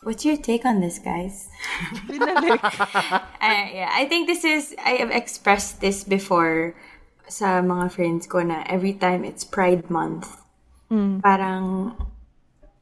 [0.03, 1.49] What's your take on this, guys?
[2.07, 2.63] Binalik.
[3.47, 6.75] Uh, yeah, I think this is, I have expressed this before
[7.29, 10.27] sa mga friends ko na every time it's Pride Month,
[10.91, 11.95] parang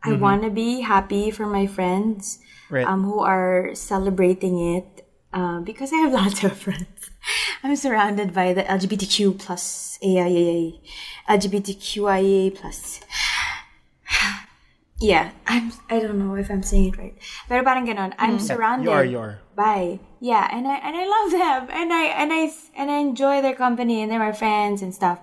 [0.00, 2.40] I wanna be happy for my friends
[2.72, 2.88] Right.
[2.88, 5.03] um, who are celebrating it
[5.34, 7.10] uh, because I have lots of friends.
[7.62, 10.78] I'm surrounded by the LGBTQ plus AIA,
[11.28, 13.00] LGBTQIA plus.
[15.02, 15.74] Yeah, I'm.
[15.90, 17.16] I don't know if I'm saying it right,
[17.50, 18.14] pero parang ganon.
[18.14, 19.42] I'm surrounded You are, you are.
[19.58, 22.46] by yeah, and I and I love them, and I and I
[22.78, 25.18] and I enjoy their company, and they're my friends and stuff.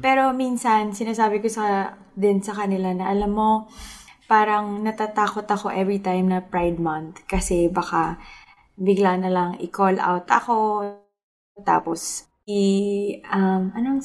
[0.00, 3.66] Pero minsan sinasabi ko sa din sa kanila na alam mo,
[4.30, 8.22] parang natatakot ako every time na Pride Month kasi baka
[8.78, 10.86] bigla na lang i-call out ako
[11.66, 12.62] tapos i
[13.28, 14.00] um anong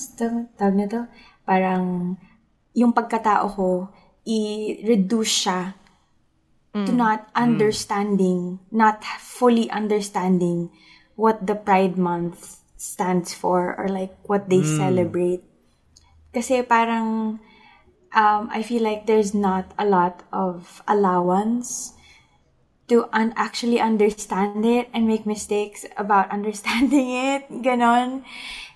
[0.57, 1.01] tawag na to?
[1.45, 2.17] Parang
[2.73, 3.69] yung pagkatao ko
[4.25, 5.77] i-reduce siya
[6.73, 10.73] to not understanding, not fully understanding
[11.13, 15.45] what the Pride Month stands for or like what they celebrate.
[16.33, 17.37] Kasi parang
[18.17, 21.93] um, I feel like there's not a lot of allowance
[22.87, 27.49] to un- actually understand it and make mistakes about understanding it.
[27.63, 28.23] Ganon.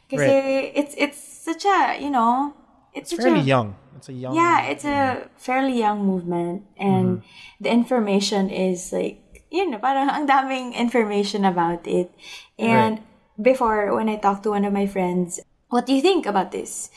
[0.07, 2.55] Kasi it's it's such a, you know,
[2.95, 3.75] it's, such Fairly a, young.
[3.97, 4.33] It's a young.
[4.35, 7.63] yeah, it's a fairly young movement, and mm-hmm.
[7.63, 12.11] the information is like yun na, parang ang daming information about it.
[12.59, 13.03] And
[13.39, 15.39] before, when I talked to one of my friends,
[15.69, 16.89] what do you think about this?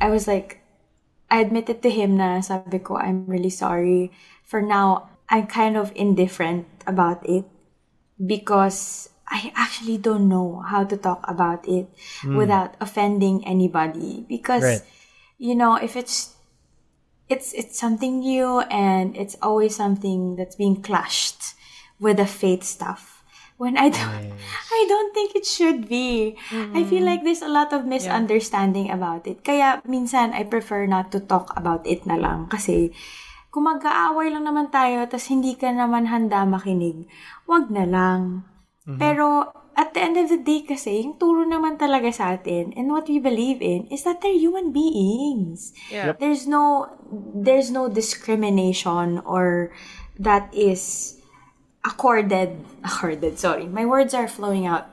[0.00, 0.60] I was like,
[1.30, 4.12] I admitted to him na sabi ko, I'm really sorry.
[4.44, 7.44] For now, I'm kind of indifferent about it
[8.18, 11.88] because I actually don't know how to talk about it
[12.22, 12.36] hmm.
[12.36, 14.24] without offending anybody.
[14.28, 14.82] Because, Right.
[15.36, 16.34] you know, if it's
[17.28, 21.52] it's it's something new and it's always something that's being clashed
[22.00, 23.20] with the faith stuff.
[23.58, 24.32] When I don't,
[24.72, 26.38] I don't think it should be.
[26.72, 27.10] I feel hmm.
[27.10, 29.44] like there's a lot of misunderstanding about it.
[29.44, 32.94] Kaya minsan I prefer not to talk about it na lang kasi
[33.48, 37.08] kung mag-aaway lang naman tayo tas hindi ka naman handa makinig,
[37.48, 38.44] wag na lang.
[38.88, 42.90] Pero at the end of the day kasi, yung turo naman talaga sa atin and
[42.90, 46.18] what we believe in is that they're human beings Yeah.
[46.18, 46.90] there's no
[47.30, 49.70] there's no discrimination or
[50.18, 51.14] that is
[51.86, 52.58] accorded
[52.88, 54.90] accorded sorry my words are flowing out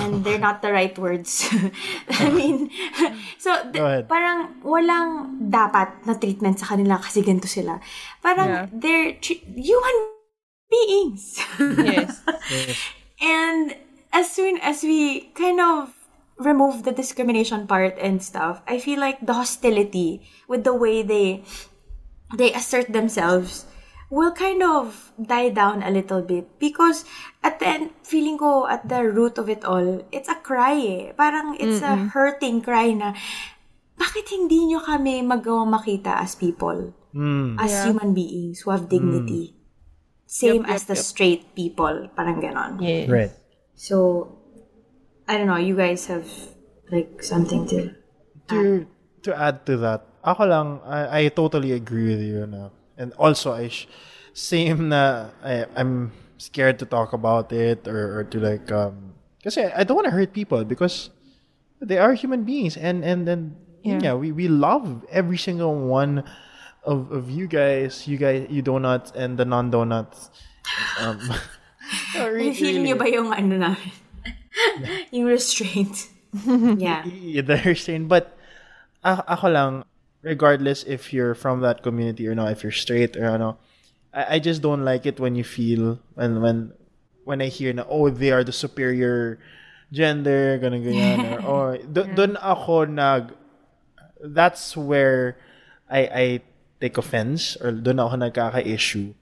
[0.00, 1.48] and they're not the right words
[2.20, 2.68] i mean
[3.44, 7.80] so th- parang walang dapat na treatment sa kanila kasi ganito sila
[8.20, 8.64] parang Yeah.
[8.72, 9.96] they're tr- human
[10.68, 11.40] beings
[11.80, 12.20] Yes.
[13.24, 13.74] and
[14.12, 15.94] as soon as we kind of
[16.40, 21.44] remove the discrimination part and stuff, I feel like the hostility with the way they
[22.32, 23.66] they assert themselves
[24.10, 27.06] will kind of die down a little bit because
[27.46, 31.02] at the end, feeling ko at the root of it all, it's a cry eh.
[31.14, 33.14] Parang it's a hurting cry na
[33.94, 36.90] bakit hindi nyo kami magawang makita as people?
[37.58, 37.84] As Yeah.
[37.90, 39.54] human beings who have dignity.
[40.30, 41.02] Same Yep, as the yep.
[41.02, 42.06] straight people.
[42.14, 42.78] Parang ganon.
[42.78, 43.10] Yes.
[43.10, 43.34] Right.
[43.74, 44.26] So,
[45.26, 45.58] I don't know.
[45.58, 46.26] You guys have
[46.90, 47.94] like something to.
[48.50, 48.86] to
[49.22, 52.70] to add to that, ako lang, I, I totally agree with you na.
[53.00, 53.88] And also, I sh-
[54.36, 59.64] same na I, I'm scared to talk about it or, or to like um kasi
[59.64, 61.08] I I don't want to hurt people because
[61.80, 64.14] they are human beings and and then yeah, Yeah.
[64.20, 66.20] we, we love every single one
[66.84, 70.28] of, of you guys you guys you donuts and the non donuts
[71.00, 71.16] um
[72.14, 73.92] no, re- Feel nyo ba yung ano namin?
[75.16, 76.06] yung restraint.
[76.78, 77.02] yeah.
[77.02, 78.06] y- the restraint.
[78.06, 78.36] But
[79.02, 79.72] a- ako lang,
[80.22, 83.58] regardless if you're from that community or not, if you're straight or ano,
[84.12, 86.72] I, I just don't like it when you feel when when
[87.24, 89.38] when I hear na oh they are the superior
[89.92, 93.34] gender ganun ganyan or oh do- doon ako nag
[94.20, 95.38] that's where
[95.88, 96.24] I I
[96.80, 99.12] take offense or doon ako nagkaka-issue.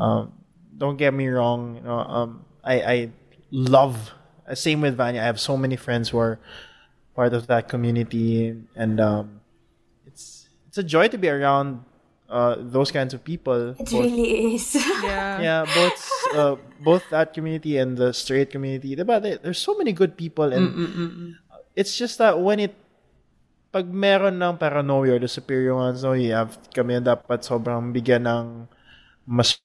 [0.00, 0.32] Um,
[0.76, 2.96] don't get me wrong, you know, um, I I
[3.50, 4.12] love
[4.54, 5.20] same with Vanya.
[5.20, 6.40] I have so many friends who are
[7.14, 9.40] part of that community, and um,
[10.70, 11.82] it's it's a joy to be around
[12.30, 13.74] uh, those kinds of people.
[13.74, 14.70] It Both- really is.
[15.02, 15.40] Yeah.
[15.42, 15.98] yeah, both
[16.34, 18.94] uh, both that community and the straight community.
[18.94, 19.18] Diba?
[19.18, 21.34] There- There's so many good people, and
[21.74, 22.74] it's just that when it
[23.74, 27.90] pag meron ng paranoia or the superior ones, no, you have kami yung dapat sobrang
[27.90, 28.66] bigyan ng
[29.26, 29.58] mas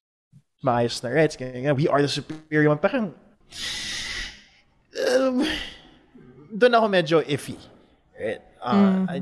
[0.65, 1.37] maayos na rights.
[1.37, 2.81] Kaya nga, we are the superior one.
[2.81, 3.13] Parang,
[5.05, 5.35] um,
[6.49, 7.57] doon ako medyo iffy.
[8.17, 8.41] Right?
[8.61, 9.17] Uh, I,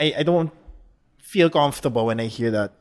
[0.00, 0.52] I, I don't
[1.28, 2.72] feel comfortable when I hear that.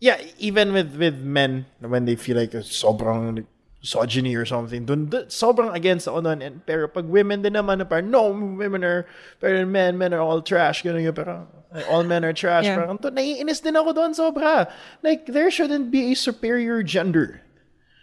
[0.00, 3.44] Yeah, even with with men when they feel like uh, sobrang
[3.84, 6.40] misogyny or something, dun, dun sobrang against ako nun.
[6.40, 9.04] And, pero pag women din naman na parang, no, women are
[9.44, 11.44] than men, men are all trash, ganun yung parang,
[11.92, 12.64] all men are trash.
[12.64, 12.80] Yeah.
[12.80, 14.72] Parang, to, naiinis din ako doon sobra.
[15.04, 17.44] Like, there shouldn't be a superior gender.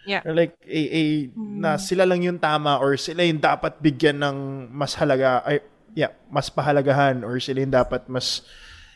[0.06, 0.22] Yeah.
[0.22, 1.02] Or like, a, a,
[1.34, 1.82] na mm.
[1.82, 5.62] sila lang yung tama or sila yung dapat bigyan ng mas halaga, ay,
[5.98, 8.46] yeah, mas pahalagahan or sila yung dapat mas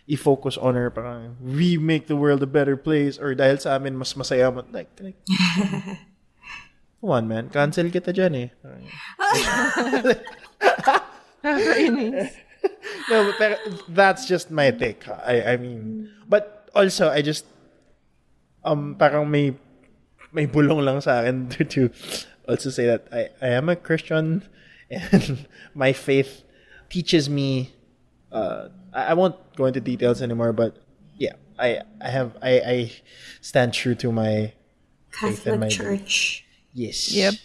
[0.07, 3.99] i-focus on or parang we make the world a better place or dahil sa amin
[3.99, 4.62] mas masaya mo.
[4.71, 5.19] Like, like
[7.03, 8.51] come on man, cancel kita dyan eh.
[13.11, 15.07] No, but that's just my take.
[15.07, 17.46] I I mean, but also I just
[18.67, 19.54] um parang may
[20.35, 21.81] may bulong lang sa akin to, to
[22.50, 24.42] also say that I I am a Christian
[24.90, 26.42] and my faith
[26.90, 27.75] teaches me
[28.35, 30.81] uh I, I won't go into details anymore but
[31.21, 32.77] yeah, I I have I I
[33.44, 34.57] stand true to my
[35.13, 36.44] Faith in Catholic my Church.
[36.73, 37.13] yes.
[37.13, 37.37] Yep.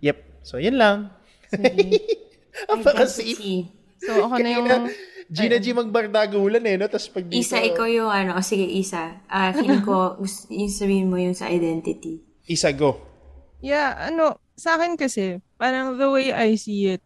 [0.00, 0.18] Yep.
[0.44, 1.08] So yun lang.
[2.70, 3.34] Ang pakasi.
[3.34, 3.56] Identity.
[4.04, 4.68] So, ako na yung...
[5.32, 6.84] Gina G magbardagulan eh, no?
[6.84, 8.36] Tapos pag dito, Issa, ikaw yung ano.
[8.36, 9.24] O, sige, Issa.
[9.24, 10.20] Ah, feeling ko,
[10.52, 12.20] yung sabihin mo yung sa identity.
[12.44, 13.00] Issa go.
[13.64, 17.02] Yeah, ano, sa akin kasi, parang the way I see it,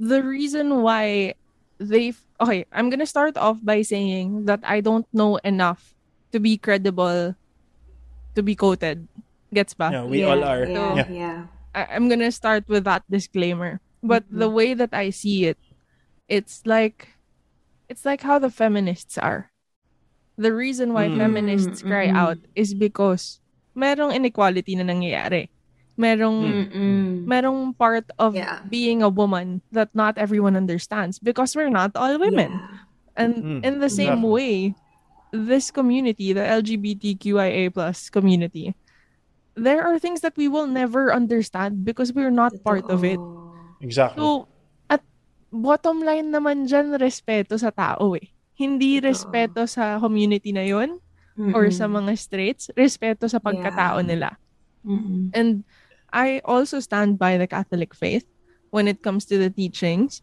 [0.00, 1.36] the reason why
[1.82, 5.94] they, okay, I'm gonna start off by saying that I don't know enough
[6.32, 7.34] to be credible
[8.34, 9.06] to be quoted.
[9.52, 9.90] Gets ba?
[9.92, 10.64] Yeah, we yeah, all are.
[10.64, 11.08] Yeah, Yeah.
[11.12, 11.38] yeah.
[11.76, 13.80] I- I'm gonna start with that disclaimer.
[14.02, 15.58] But the way that I see it,
[16.26, 17.14] it's like
[17.86, 19.52] it's like how the feminists are.
[20.40, 21.20] The reason why Mm.
[21.20, 22.16] feminists cry Mm-mm.
[22.16, 23.38] out is because
[23.76, 25.51] merong inequality na nangyayari.
[25.92, 26.40] Merong
[26.72, 27.28] Mm-mm.
[27.28, 28.64] merong part of Yeah.
[28.66, 32.64] being a woman that not everyone understands because we're not all women.
[33.14, 34.74] And Mm, in the same way,
[35.30, 38.72] this community, the LGBTQIA plus community,
[39.54, 43.20] there are things that we will never understand because we're not part of it.
[43.80, 44.22] Exactly.
[44.22, 44.48] So,
[44.88, 45.04] at
[45.52, 48.32] bottom line naman dyan, respeto sa tao eh.
[48.56, 51.00] Hindi respeto sa community na yon
[51.52, 54.08] or sa mga straights, respeto sa pagkatao Yeah.
[54.08, 54.28] nila.
[54.86, 55.30] Mm-mm.
[55.32, 55.64] And
[56.12, 58.28] I also stand by the Catholic faith
[58.68, 60.20] when it comes to the teachings.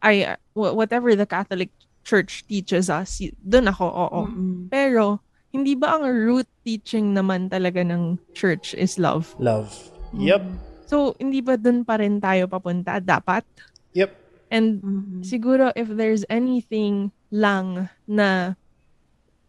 [0.00, 1.68] I wh- whatever the Catholic
[2.00, 4.20] Church teaches us, dun ako, oo.
[4.24, 4.72] Mm-mm.
[4.72, 5.20] Pero
[5.52, 9.36] hindi ba ang root teaching naman talaga ng church is love?
[9.36, 9.68] Love.
[10.16, 10.42] Yep.
[10.88, 13.44] So hindi ba dun pa rin tayo papunta dapat?
[13.92, 14.10] Yep.
[14.50, 15.20] And Mm-mm.
[15.22, 18.56] siguro if there's anything lang na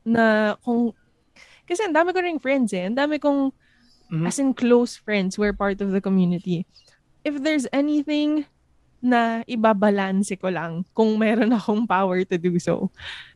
[0.03, 0.93] na kung
[1.65, 2.91] kasi ang dami ko ring friends eh.
[2.91, 3.55] Ang dami kong
[4.12, 4.28] Mhm.
[4.28, 6.68] as in close friends who are part of the community.
[7.24, 8.45] If there's anything
[9.01, 12.91] na ibabalanse ko lang kung meron akong power to do so,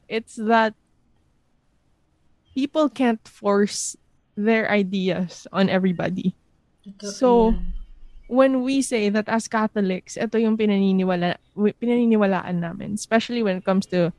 [0.10, 0.76] it's that
[2.56, 3.96] people can't force
[4.36, 6.36] their ideas on everybody.
[7.02, 7.56] So,
[8.28, 13.86] when we say that as Catholics, ito yung pinaniniwala, pinaniniwalaan namin, especially when it comes
[13.92, 14.12] to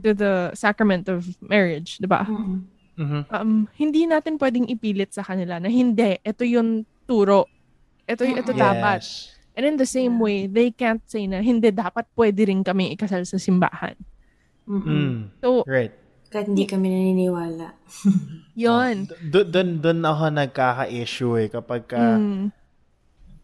[0.00, 2.24] to the sacrament of marriage, di ba?
[2.24, 2.79] Mm-mm.
[2.98, 3.20] Mhm.
[3.30, 7.46] Um, hindi natin pwedeng ipilit sa kanila na hindi, ito yung turo.
[8.06, 9.00] Ito, ito dapat.
[9.02, 9.34] Yes.
[9.54, 13.26] And in the same way, they can't say na hindi dapat pwede rin kami ikasal
[13.26, 13.98] sa simbahan.
[14.66, 14.86] Mm-mm.
[14.86, 15.18] Mm.
[15.42, 15.92] So, Right.
[16.30, 17.74] Kahit hindi kami naniniwala.
[18.54, 19.10] yon.
[19.10, 22.54] D- dun, dun ako nagkaka-issue eh kapag ka, Mm.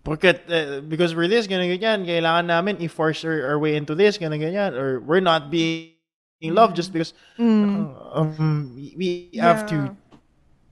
[0.07, 4.23] Porque, uh, because we're this, ganyan, ganyan, kailangan namin i-force our, our way into this,
[4.23, 5.96] ganyan, ganyan, or we're not being
[6.43, 7.97] loved just because Mm.
[7.97, 9.69] uh, um, we, we have Yeah.
[9.69, 9.97] to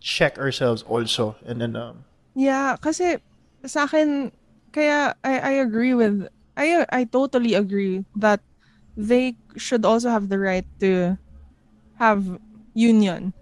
[0.00, 1.36] check ourselves also.
[1.44, 2.04] And then, um,
[2.34, 3.22] Yeah, kasi
[3.64, 4.32] sa akin,
[4.74, 8.40] kaya I, I agree with, I, I totally agree that
[8.96, 11.16] they should also have the right to
[12.02, 12.26] have
[12.74, 13.32] union,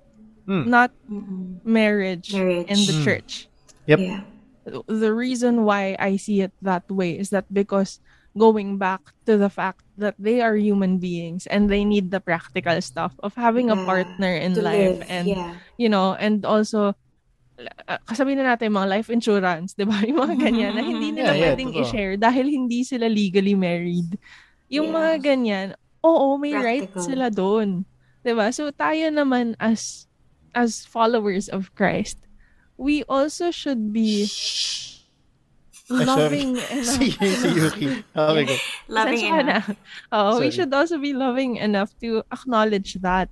[0.46, 0.68] Hmm.
[0.68, 0.92] not
[1.64, 2.68] marriage, Marriage.
[2.68, 3.04] in the Hmm.
[3.04, 3.48] church.
[3.88, 3.98] Yep.
[3.98, 4.20] Yeah.
[4.86, 7.98] The reason why I see it that way is that because
[8.32, 12.80] going back to the fact that they are human beings and they need the practical
[12.80, 15.08] stuff of having a Yeah, partner in to life live.
[15.08, 15.52] and yeah.
[15.76, 16.96] you know, and also,
[17.60, 20.00] uh, kasabihin na natin mga life insurance, di ba?
[20.08, 21.82] Yung mga ganyan na hindi nila Yeah, yeah, pwedeng totoo.
[21.84, 24.16] i-share dahil hindi sila legally married.
[24.72, 24.96] Yung Yeah.
[24.96, 25.66] mga ganyan,
[26.00, 27.04] oo, may right Practical.
[27.04, 27.84] sila doon.
[28.24, 28.48] Di ba?
[28.48, 30.08] So, tayo naman as
[30.56, 32.16] as followers of Christ,
[32.76, 34.24] we also should be.
[35.92, 36.96] Loving enough.
[36.96, 37.86] si, si Yuki.
[38.16, 38.54] Okay, go.
[38.88, 39.40] Loving Pasensya na.
[39.40, 39.68] enough.
[40.12, 43.28] Oo, we should also be loving enough to acknowledge that.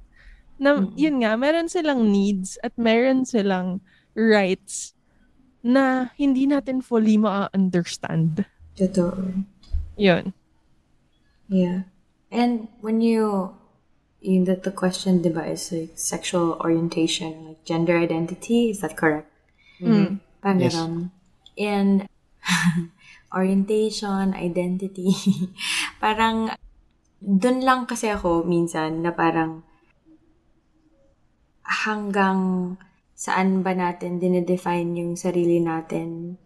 [0.60, 0.92] Na, Mm.
[0.94, 3.80] yun nga, meron silang needs at meron silang
[4.12, 4.92] rights
[5.64, 8.44] na hindi natin fully ma-understand.
[8.76, 9.44] Totoo.
[9.96, 10.32] Yun.
[11.48, 11.88] Yeah.
[12.30, 13.56] And when you,
[14.20, 19.28] you that the question, diba, is like sexual orientation, like gender identity, is that correct?
[19.80, 20.20] Mm.
[20.44, 20.76] Parang Yes.
[21.60, 22.08] And
[23.36, 25.12] orientation, identity,
[26.02, 26.50] parang
[27.20, 29.64] dun lang kasi ako minsan na parang
[31.64, 32.74] hanggang
[33.16, 36.40] saan ba natin dinedefine yung sarili natin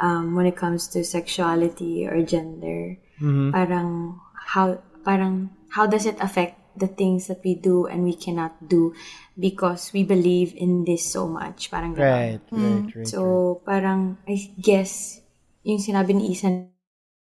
[0.00, 2.96] um, when it comes to sexuality or gender.
[3.20, 3.52] Mhm.
[3.52, 4.20] Parang
[4.56, 8.96] how parang how does it affect the things that we do and we cannot do
[9.38, 11.70] because we believe in this so much.
[11.70, 12.00] Parang ganon.
[12.00, 13.06] Right, right, right.
[13.06, 15.20] So, parang, I guess,
[15.62, 16.72] yung sinabi ni Isan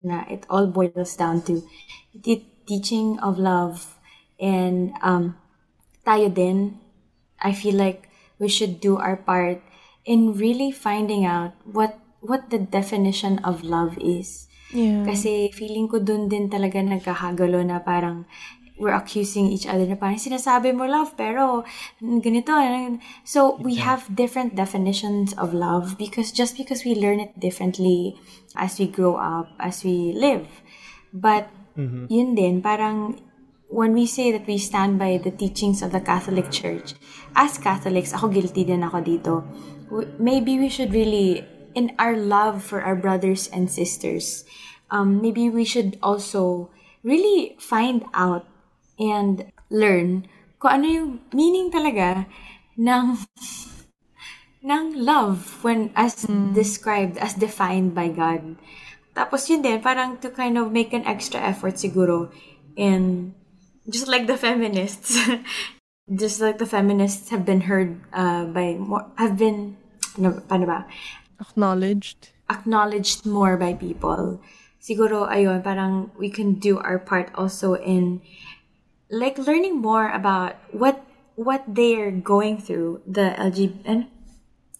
[0.02, 1.62] na it all boils down to
[2.16, 4.00] the teaching of love.
[4.40, 5.38] And um,
[6.02, 6.80] tayo din,
[7.38, 8.10] I feel like
[8.42, 9.62] we should do our part
[10.02, 14.50] in really finding out what what the definition of love is.
[14.72, 15.04] Yeah.
[15.04, 18.24] Kasi feeling ko dun din talaga nagkakagalo na parang
[18.82, 21.62] we're accusing each other na parang sinasabi mo love pero
[22.02, 22.50] ganito.
[23.22, 28.18] So we have different definitions of love because just because we learn it differently
[28.58, 30.50] as we grow up, as we live.
[31.14, 31.46] But
[31.78, 33.22] yun din, parang
[33.72, 36.92] when we say that we stand by the teachings of the Catholic Church,
[37.38, 39.32] as Catholics, ako guilty din ako dito,
[40.20, 41.40] maybe we should really,
[41.72, 44.44] in our love for our brothers and sisters,
[44.92, 46.68] um, maybe we should also
[47.00, 48.44] really find out
[48.98, 50.28] and learn
[50.58, 52.26] kung ano yung meaning talaga
[52.78, 53.18] ng
[54.62, 56.22] ng love when as
[56.54, 58.54] described, as defined by God.
[59.12, 62.30] Tapos yun din, parang to kind of make an extra effort siguro
[62.78, 63.34] in
[63.90, 65.18] just like the feminists,
[66.22, 69.76] just like the feminists have been heard uh, by more, have been,
[70.14, 70.86] ano, paano ba?
[71.42, 72.32] Acknowledged.
[72.52, 74.40] acknowledged more by people.
[74.82, 78.20] Siguro, ayun, parang we can do our part also in
[79.12, 81.04] like learning more about what
[81.36, 84.02] what they're going through, the LG, eh,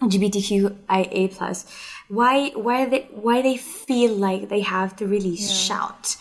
[0.01, 1.69] LGBTQIA plus.
[2.09, 6.17] Why why they why they feel like they have to really shout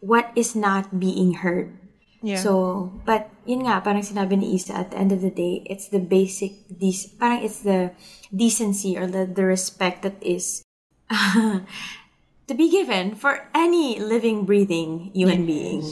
[0.00, 1.74] what is not being heard.
[2.22, 2.42] Yeah.
[2.42, 5.86] So, but yun nga, parang sinabi ni Issa, at the end of the day, it's
[5.86, 7.94] the basic, dec- parang it's the
[8.34, 10.66] decency or the, the respect that is
[11.14, 15.86] to be given for any living, breathing human being.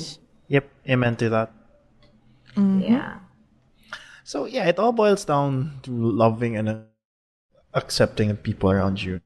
[0.87, 1.53] Yep, amen to that.
[2.57, 3.19] Yeah.
[4.25, 6.77] So yeah, it all boils down to loving and uh,
[7.75, 9.21] accepting people around you.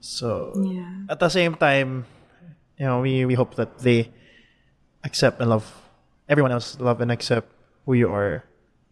[0.00, 1.04] So Yeah.
[1.08, 2.06] at the same time,
[2.78, 4.10] you know, we, we hope that they
[5.04, 5.66] accept and love
[6.28, 7.48] everyone else, love and accept
[7.86, 8.44] who you are,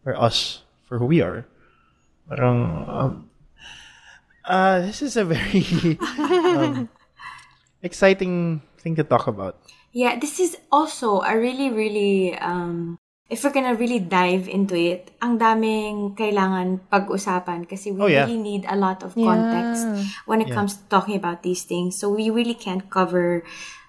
[0.04, 1.46] or us for who we are.
[2.28, 3.30] Parang, um,
[4.44, 5.98] uh, this is a very
[6.56, 6.88] um,
[7.82, 9.56] exciting thing to talk about.
[9.98, 15.10] Yeah, this is also a really, really, um, if we're gonna really dive into it,
[15.18, 18.22] ang daming kailangan pag-usapan kasi we Oh, yeah.
[18.22, 20.06] really need a lot of context Yeah.
[20.30, 20.62] when it Yeah.
[20.62, 21.98] comes to talking about these things.
[21.98, 23.42] So we really can't cover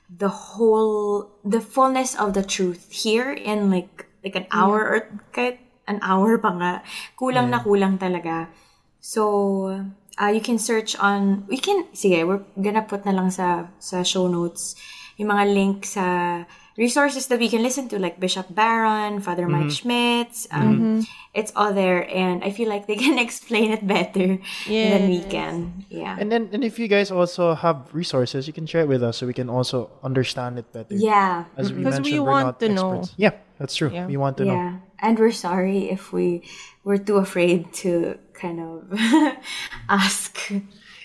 [0.10, 4.98] the whole, the fullness of the truth here in like, like an hour or
[5.30, 6.74] kahit an hour pa nga.
[7.22, 8.50] Kulang na kulang talaga.
[8.98, 9.78] So,
[10.18, 14.02] uh, you can search on, we can, sige, we're gonna put na lang sa, sa
[14.02, 14.74] show notes
[15.20, 16.46] yung mga link sa
[16.80, 20.48] resources that we can listen to, like Bishop Barron, Father Mike Schmitz.
[20.50, 21.04] Um,
[21.36, 25.86] It's all there, and I feel like they can explain it better than we can.
[25.92, 26.18] Yeah.
[26.18, 29.18] And then, and if you guys also have resources, you can share it with us
[29.22, 30.96] so we can also understand it better.
[30.96, 31.46] yeah.
[31.56, 33.04] As we Because mentioned, we we're want not to know.
[33.16, 33.92] Yeah, that's true.
[33.94, 34.08] Yeah.
[34.08, 34.56] We want to know.
[34.58, 34.80] Yeah.
[35.04, 36.42] And we're sorry if we
[36.84, 38.88] were too afraid to kind of
[39.90, 40.36] ask.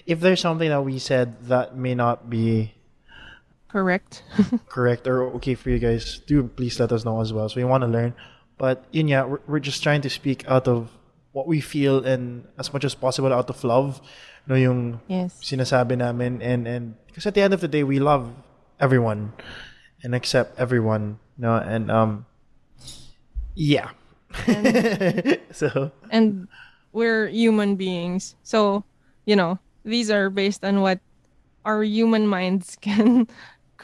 [0.06, 2.74] If there's something that we said that may not be
[3.75, 4.22] Correct.
[4.70, 7.51] correct or okay for you guys, do please let us know as well.
[7.51, 8.14] So we want to learn.
[8.55, 10.95] But yun yeah, we're, we're just trying to speak out of
[11.35, 13.99] what we feel and as much as possible out of love.
[14.47, 15.43] No yung yes.
[15.43, 18.31] sinasabi namin and and because at the end of the day we love
[18.79, 19.35] everyone
[20.07, 22.27] and accept everyone no and um
[23.57, 23.91] yeah
[25.51, 26.47] so and
[26.95, 28.37] we're human beings.
[28.47, 28.85] So,
[29.27, 31.01] you know, these are based on what
[31.66, 33.27] our human minds can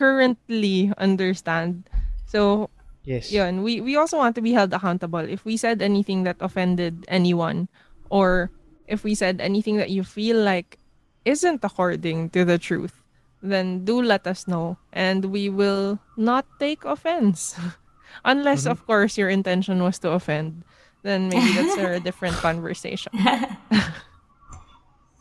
[0.00, 1.84] currently understand.
[2.24, 2.72] So,
[3.04, 5.20] yes yun, we, we also want to be held accountable.
[5.20, 7.68] If we said anything that offended anyone,
[8.08, 8.50] or
[8.88, 10.80] if we said anything that you feel like
[11.28, 13.04] isn't according to the truth,
[13.42, 17.54] then do let us know and we will not take offense.
[18.24, 18.72] Unless, mm-hmm.
[18.72, 20.64] of course, your intention was to offend.
[21.02, 23.12] Then maybe that's a different conversation.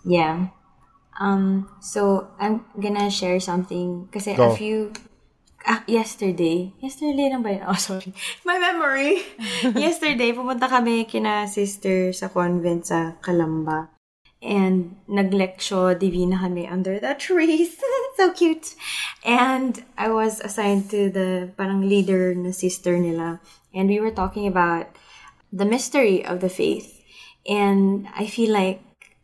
[0.06, 0.48] Yeah.
[1.20, 4.52] Um, so I'm gonna share something kasi Go.
[4.52, 4.96] a few
[5.68, 7.64] ah, yesterday, yesterday lang ba yun?
[7.68, 8.16] Oh, sorry.
[8.48, 9.22] My memory.
[9.76, 13.92] yesterday, pumunta kami kina sister sa convent sa Calamba.
[14.40, 17.76] And naglectio divina kami under the trees.
[18.18, 18.80] so cute.
[19.28, 23.44] And I was assigned to the parang leader na sister nila.
[23.76, 24.96] And we were talking about
[25.52, 27.04] the mystery of the faith.
[27.44, 28.80] And I feel like,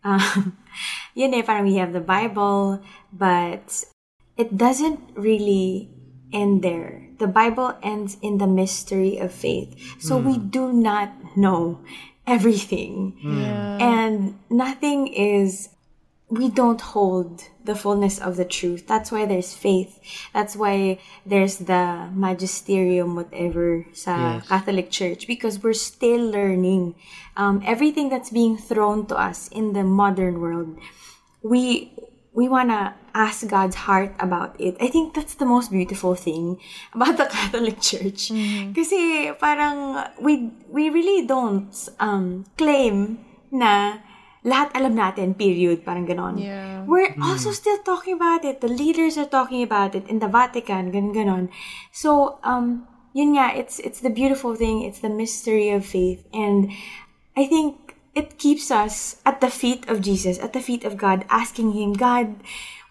[0.06, 0.56] um,
[1.18, 2.80] yun eh, parang we have the Bible,
[3.12, 3.84] but
[4.38, 5.90] it doesn't really
[6.32, 7.10] end there.
[7.18, 9.74] The Bible ends in the mystery of faith.
[10.00, 11.80] So we do not know
[12.28, 13.18] everything.
[13.24, 13.78] Yeah.
[13.80, 15.70] And nothing is,
[16.30, 18.88] we don't hold the fullness of the truth.
[18.88, 20.00] That's why there's faith.
[20.34, 24.48] That's why there's the magisterium, whatever, sa Yes.
[24.48, 26.96] Catholic Church, because we're still learning.
[27.38, 30.78] Um, everything that's being thrown to us in the modern world,
[31.46, 31.94] we
[32.34, 34.76] we want to ask God's heart about it.
[34.82, 36.60] I think that's the most beautiful thing
[36.94, 38.34] about the Catholic Church.
[38.74, 41.72] Kasi parang we we really don't
[42.02, 43.22] um, claim
[43.54, 44.04] na
[44.46, 45.82] lahat alam natin, period.
[45.82, 46.38] Parang ganon.
[46.38, 46.86] Yeah.
[46.86, 48.62] We're also still talking about it.
[48.62, 51.44] The leaders are talking about it in the Vatican, ganon ganon.
[51.90, 52.86] So, um,
[53.18, 54.86] yun nga, it's, it's the beautiful thing.
[54.86, 56.22] It's the mystery of faith.
[56.30, 56.70] And
[57.36, 61.26] I think it keeps us at the feet of Jesus, at the feet of God,
[61.28, 62.38] asking Him, God,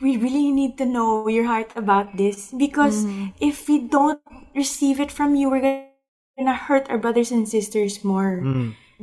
[0.02, 3.06] we really need to know your heart about this because
[3.40, 4.20] if we don't
[4.54, 5.88] receive it from you, we're
[6.36, 8.42] gonna hurt our brothers and sisters more.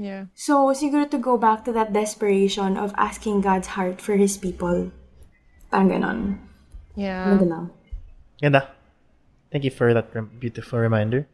[0.02, 0.34] Yeah.
[0.34, 4.90] So, siguro to go back to that desperation of asking God's heart for His people.
[5.70, 6.20] Parang ganon.
[6.98, 7.38] Yeah.
[7.38, 7.66] Ano lang.
[8.42, 8.74] Ganda.
[9.54, 11.30] Thank you for that rem- beautiful reminder.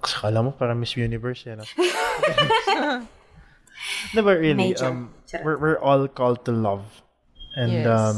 [0.00, 1.60] Kasi kala mo parang Miss Universe yan.
[1.60, 1.68] ah.
[4.16, 4.88] no, but really, Major.
[4.88, 5.12] um,
[5.44, 7.04] we're, we're all called to love.
[7.52, 7.90] And Yes.
[7.90, 8.16] um,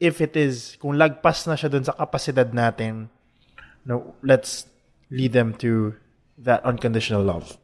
[0.00, 3.12] if it is, kung lagpas na siya dun sa kapasidad natin,
[3.84, 4.66] no, let's
[5.12, 5.94] lead them to
[6.40, 7.60] that unconditional love.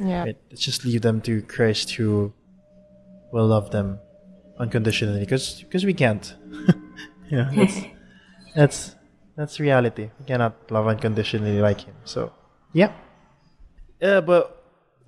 [0.00, 0.24] Yeah.
[0.24, 0.38] Right?
[0.50, 2.32] Let's just leave them to Christ who
[3.32, 4.00] will love them
[4.58, 6.24] unconditionally because because we can't.
[7.30, 7.76] yeah, that's,
[8.56, 8.78] that's
[9.36, 10.08] that's reality.
[10.18, 11.94] We cannot love unconditionally like him.
[12.04, 12.32] So
[12.72, 12.92] yeah.
[14.00, 14.56] Uh, but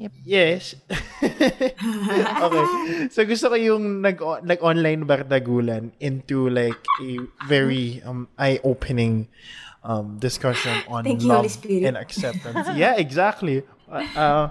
[0.03, 0.13] Yep.
[0.25, 0.75] yes.
[1.23, 2.65] okay.
[3.13, 9.29] So gusto ko yung nag nag online bardagulan into like a very um eye-opening
[9.87, 12.67] um discussion on Thank you, love Holy and acceptance.
[12.75, 13.63] yeah, exactly.
[13.87, 14.45] Uh, uh,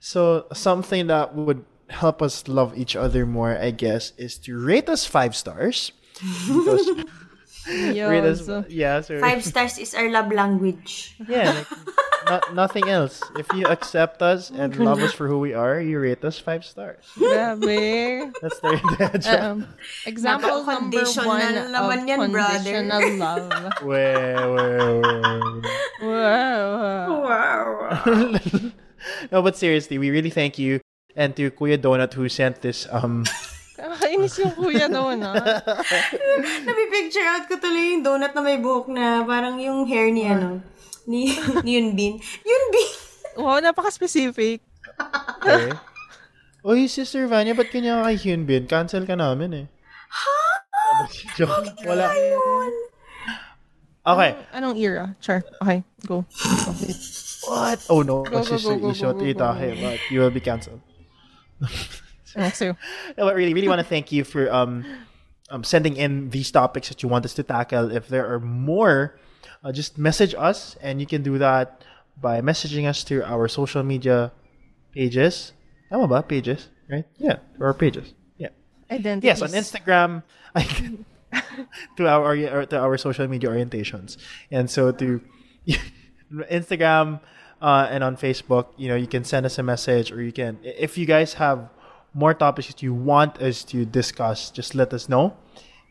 [0.00, 4.88] so something that would help us love each other more, I guess, is to rate
[4.88, 5.92] us five stars.
[6.48, 6.88] Because
[7.68, 11.14] rate us, so, yeah, so Five stars is our love language.
[11.28, 11.68] yeah, like,
[12.26, 13.20] no- nothing else.
[13.36, 16.64] If you accept us and love us for who we are, you rate us five
[16.64, 17.04] stars.
[17.16, 18.32] grabe.
[18.40, 19.40] That's the intention.
[19.40, 19.66] Um,
[20.06, 22.58] example number Napaka-conditional one of naman yan, brother.
[22.64, 23.50] conditional love.
[23.82, 25.00] Well, well,
[26.00, 27.22] well.
[27.22, 27.22] Wow.
[27.26, 28.40] Wow.
[29.32, 30.80] no, but seriously, we really thank you.
[31.16, 33.26] And to Kuya Donut who sent this um
[33.80, 35.40] Kakainis yung kuya doon, ah.
[36.68, 40.60] Napipicture out ko tuloy yung donut na may buhok na parang yung hair ni ano,
[41.08, 41.32] ni,
[41.64, 42.20] ni Yunbin.
[42.20, 42.88] Yunbin!
[43.40, 44.60] Wow, napaka-specific.
[45.40, 45.72] Okay.
[46.60, 48.68] Oy, Sister Vanya, ba't kanya kay Hyunbin?
[48.68, 49.66] Cancel ka namin eh.
[50.12, 50.36] Ha?
[51.40, 51.72] Joke.
[51.88, 52.12] Wala.
[54.06, 54.36] Okay.
[54.54, 55.14] Anong era?
[55.20, 55.44] Sure.
[55.62, 56.24] Okay, go.
[57.46, 57.86] What?
[57.88, 59.74] Oh no, Go, go, go, go, go, go, go.
[59.80, 60.80] But you will be cancelled.
[62.36, 62.76] Next you.
[63.18, 64.84] No, but really, really want to thank you for um,
[65.50, 67.90] um sending in these topics that you want us to tackle.
[67.90, 69.18] If there are more,
[69.64, 71.82] uh, just message us, and you can do that
[72.20, 74.32] by messaging us through our social media
[74.92, 75.52] pages.
[75.90, 76.22] Tama ba?
[76.22, 77.04] Pages, right?
[77.18, 78.14] Yeah, our pages.
[78.38, 78.54] Yeah.
[78.90, 79.26] Identities.
[79.26, 80.22] Yes, on Instagram.
[80.54, 81.04] I can,
[81.96, 84.16] to our to our social media orientations,
[84.50, 85.20] and so to
[86.50, 87.20] Instagram
[87.60, 90.58] uh, and on Facebook, you know, you can send us a message, or you can,
[90.62, 91.68] if you guys have
[92.14, 95.36] more topics that you want us to discuss, just let us know,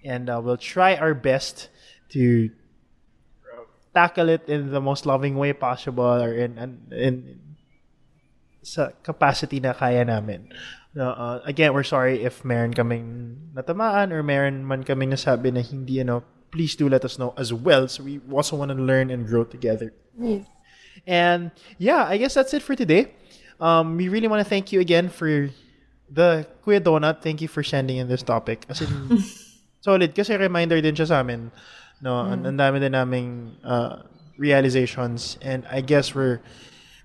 [0.03, 1.69] and uh, we'll try our best
[2.09, 2.49] to
[3.93, 7.39] tackle it in the most loving way possible, or in in, in
[8.63, 10.49] sa capacity na kaya namin.
[10.97, 16.01] Uh, again, we're sorry if meron kaming natamaan or meron man kaming nasabi na hindi
[16.01, 17.87] ano, please do let us know as well.
[17.87, 19.93] So we also want to learn and grow together.
[20.17, 20.49] Yes.
[21.05, 23.13] And yeah, I guess that's it for today.
[23.61, 25.53] Um, we really want to thank you again for
[26.09, 27.21] the Kuya Donut.
[27.21, 28.65] Thank you for sending in this topic.
[28.67, 28.89] As in,
[29.85, 30.11] solid.
[30.15, 31.53] Kasi reminder din siya sa amin.
[32.01, 34.01] No, ang ang dami din naming uh,
[34.41, 35.37] realizations.
[35.45, 36.41] And I guess we're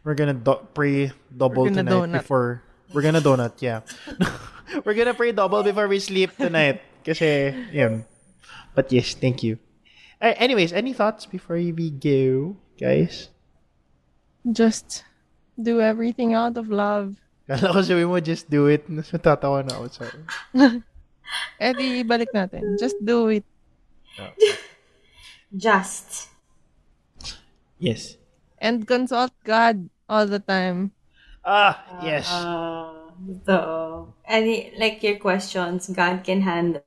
[0.09, 2.25] we're gonna do- pray double We're gonna tonight donut.
[2.25, 3.57] before we're gonna donut.
[3.61, 3.81] Yeah,
[4.85, 6.83] we're gonna pray double before we sleep tonight.
[7.05, 8.05] Kasi yun.
[8.75, 9.59] But yes, thank you.
[10.21, 13.29] Uh, anyways, any thoughts before we go, guys?
[14.51, 15.05] Just
[15.61, 17.17] do everything out of love.
[17.45, 18.89] Kala ko sabi mo, just do it.
[18.89, 19.87] Mas matatawa na ako.
[19.93, 20.21] Sorry.
[21.59, 22.77] Eh di balik natin.
[22.77, 23.49] Just do it.
[25.57, 26.29] Just.
[27.81, 28.21] Yes.
[28.61, 30.93] And consult God all the time.
[31.45, 32.27] Ah, yes.
[32.29, 33.13] Uh,
[33.47, 36.83] so, any, like your questions, God can handle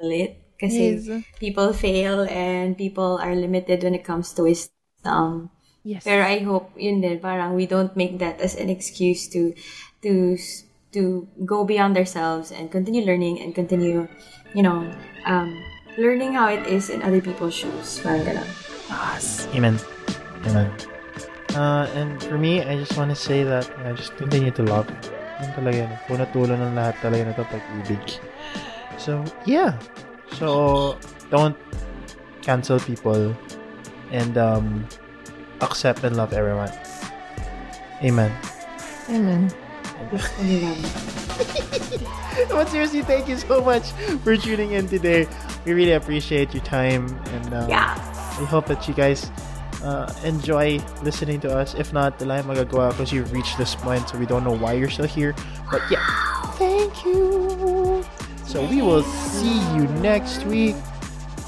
[0.00, 0.42] it.
[0.62, 1.24] because Yes.
[1.40, 5.50] people fail and people are limited when it comes to wisdom.
[5.82, 6.06] Yes.
[6.06, 9.50] Pero I hope yun din parang we don't make that as an excuse to
[10.06, 10.38] to
[10.94, 14.06] to go beyond ourselves and continue learning and continue
[14.54, 14.86] you know
[15.26, 15.50] um
[15.98, 17.98] learning how it is in other people's shoes.
[17.98, 18.46] Parang ganun.
[19.58, 19.74] Amen.
[20.46, 20.91] Amen.
[21.54, 24.62] Uh, and for me, I just want to say that you know, just continue to
[24.62, 24.88] love.
[25.42, 25.90] Yun talaga yun.
[26.08, 28.04] Punat tulo ng lahat talaga na ito pag-ibig.
[28.96, 29.76] So, yeah.
[30.38, 30.96] So,
[31.28, 31.56] don't
[32.40, 33.36] cancel people
[34.12, 34.86] and um,
[35.60, 36.72] accept and love everyone.
[38.02, 38.32] Amen.
[39.10, 39.50] Amen.
[42.48, 43.92] But seriously, thank you so much
[44.24, 45.28] for tuning in today.
[45.64, 47.94] We really appreciate your time, and um, Yeah.
[48.40, 49.30] we hope that you guys
[49.82, 51.74] uh, enjoy listening to us.
[51.74, 54.74] If not, wala yung magagawa because you've reached this point, so we don't know why
[54.74, 55.34] you're still here.
[55.70, 56.02] But yeah,
[56.56, 58.04] thank you.
[58.46, 60.76] So we will see you next week.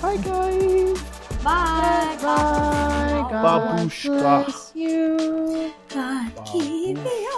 [0.01, 1.01] Bye, guys.
[1.43, 2.17] Bye.
[2.23, 3.29] Bye.
[3.31, 4.45] God Babushka.
[4.45, 5.73] bless you.
[5.89, 7.29] God keep me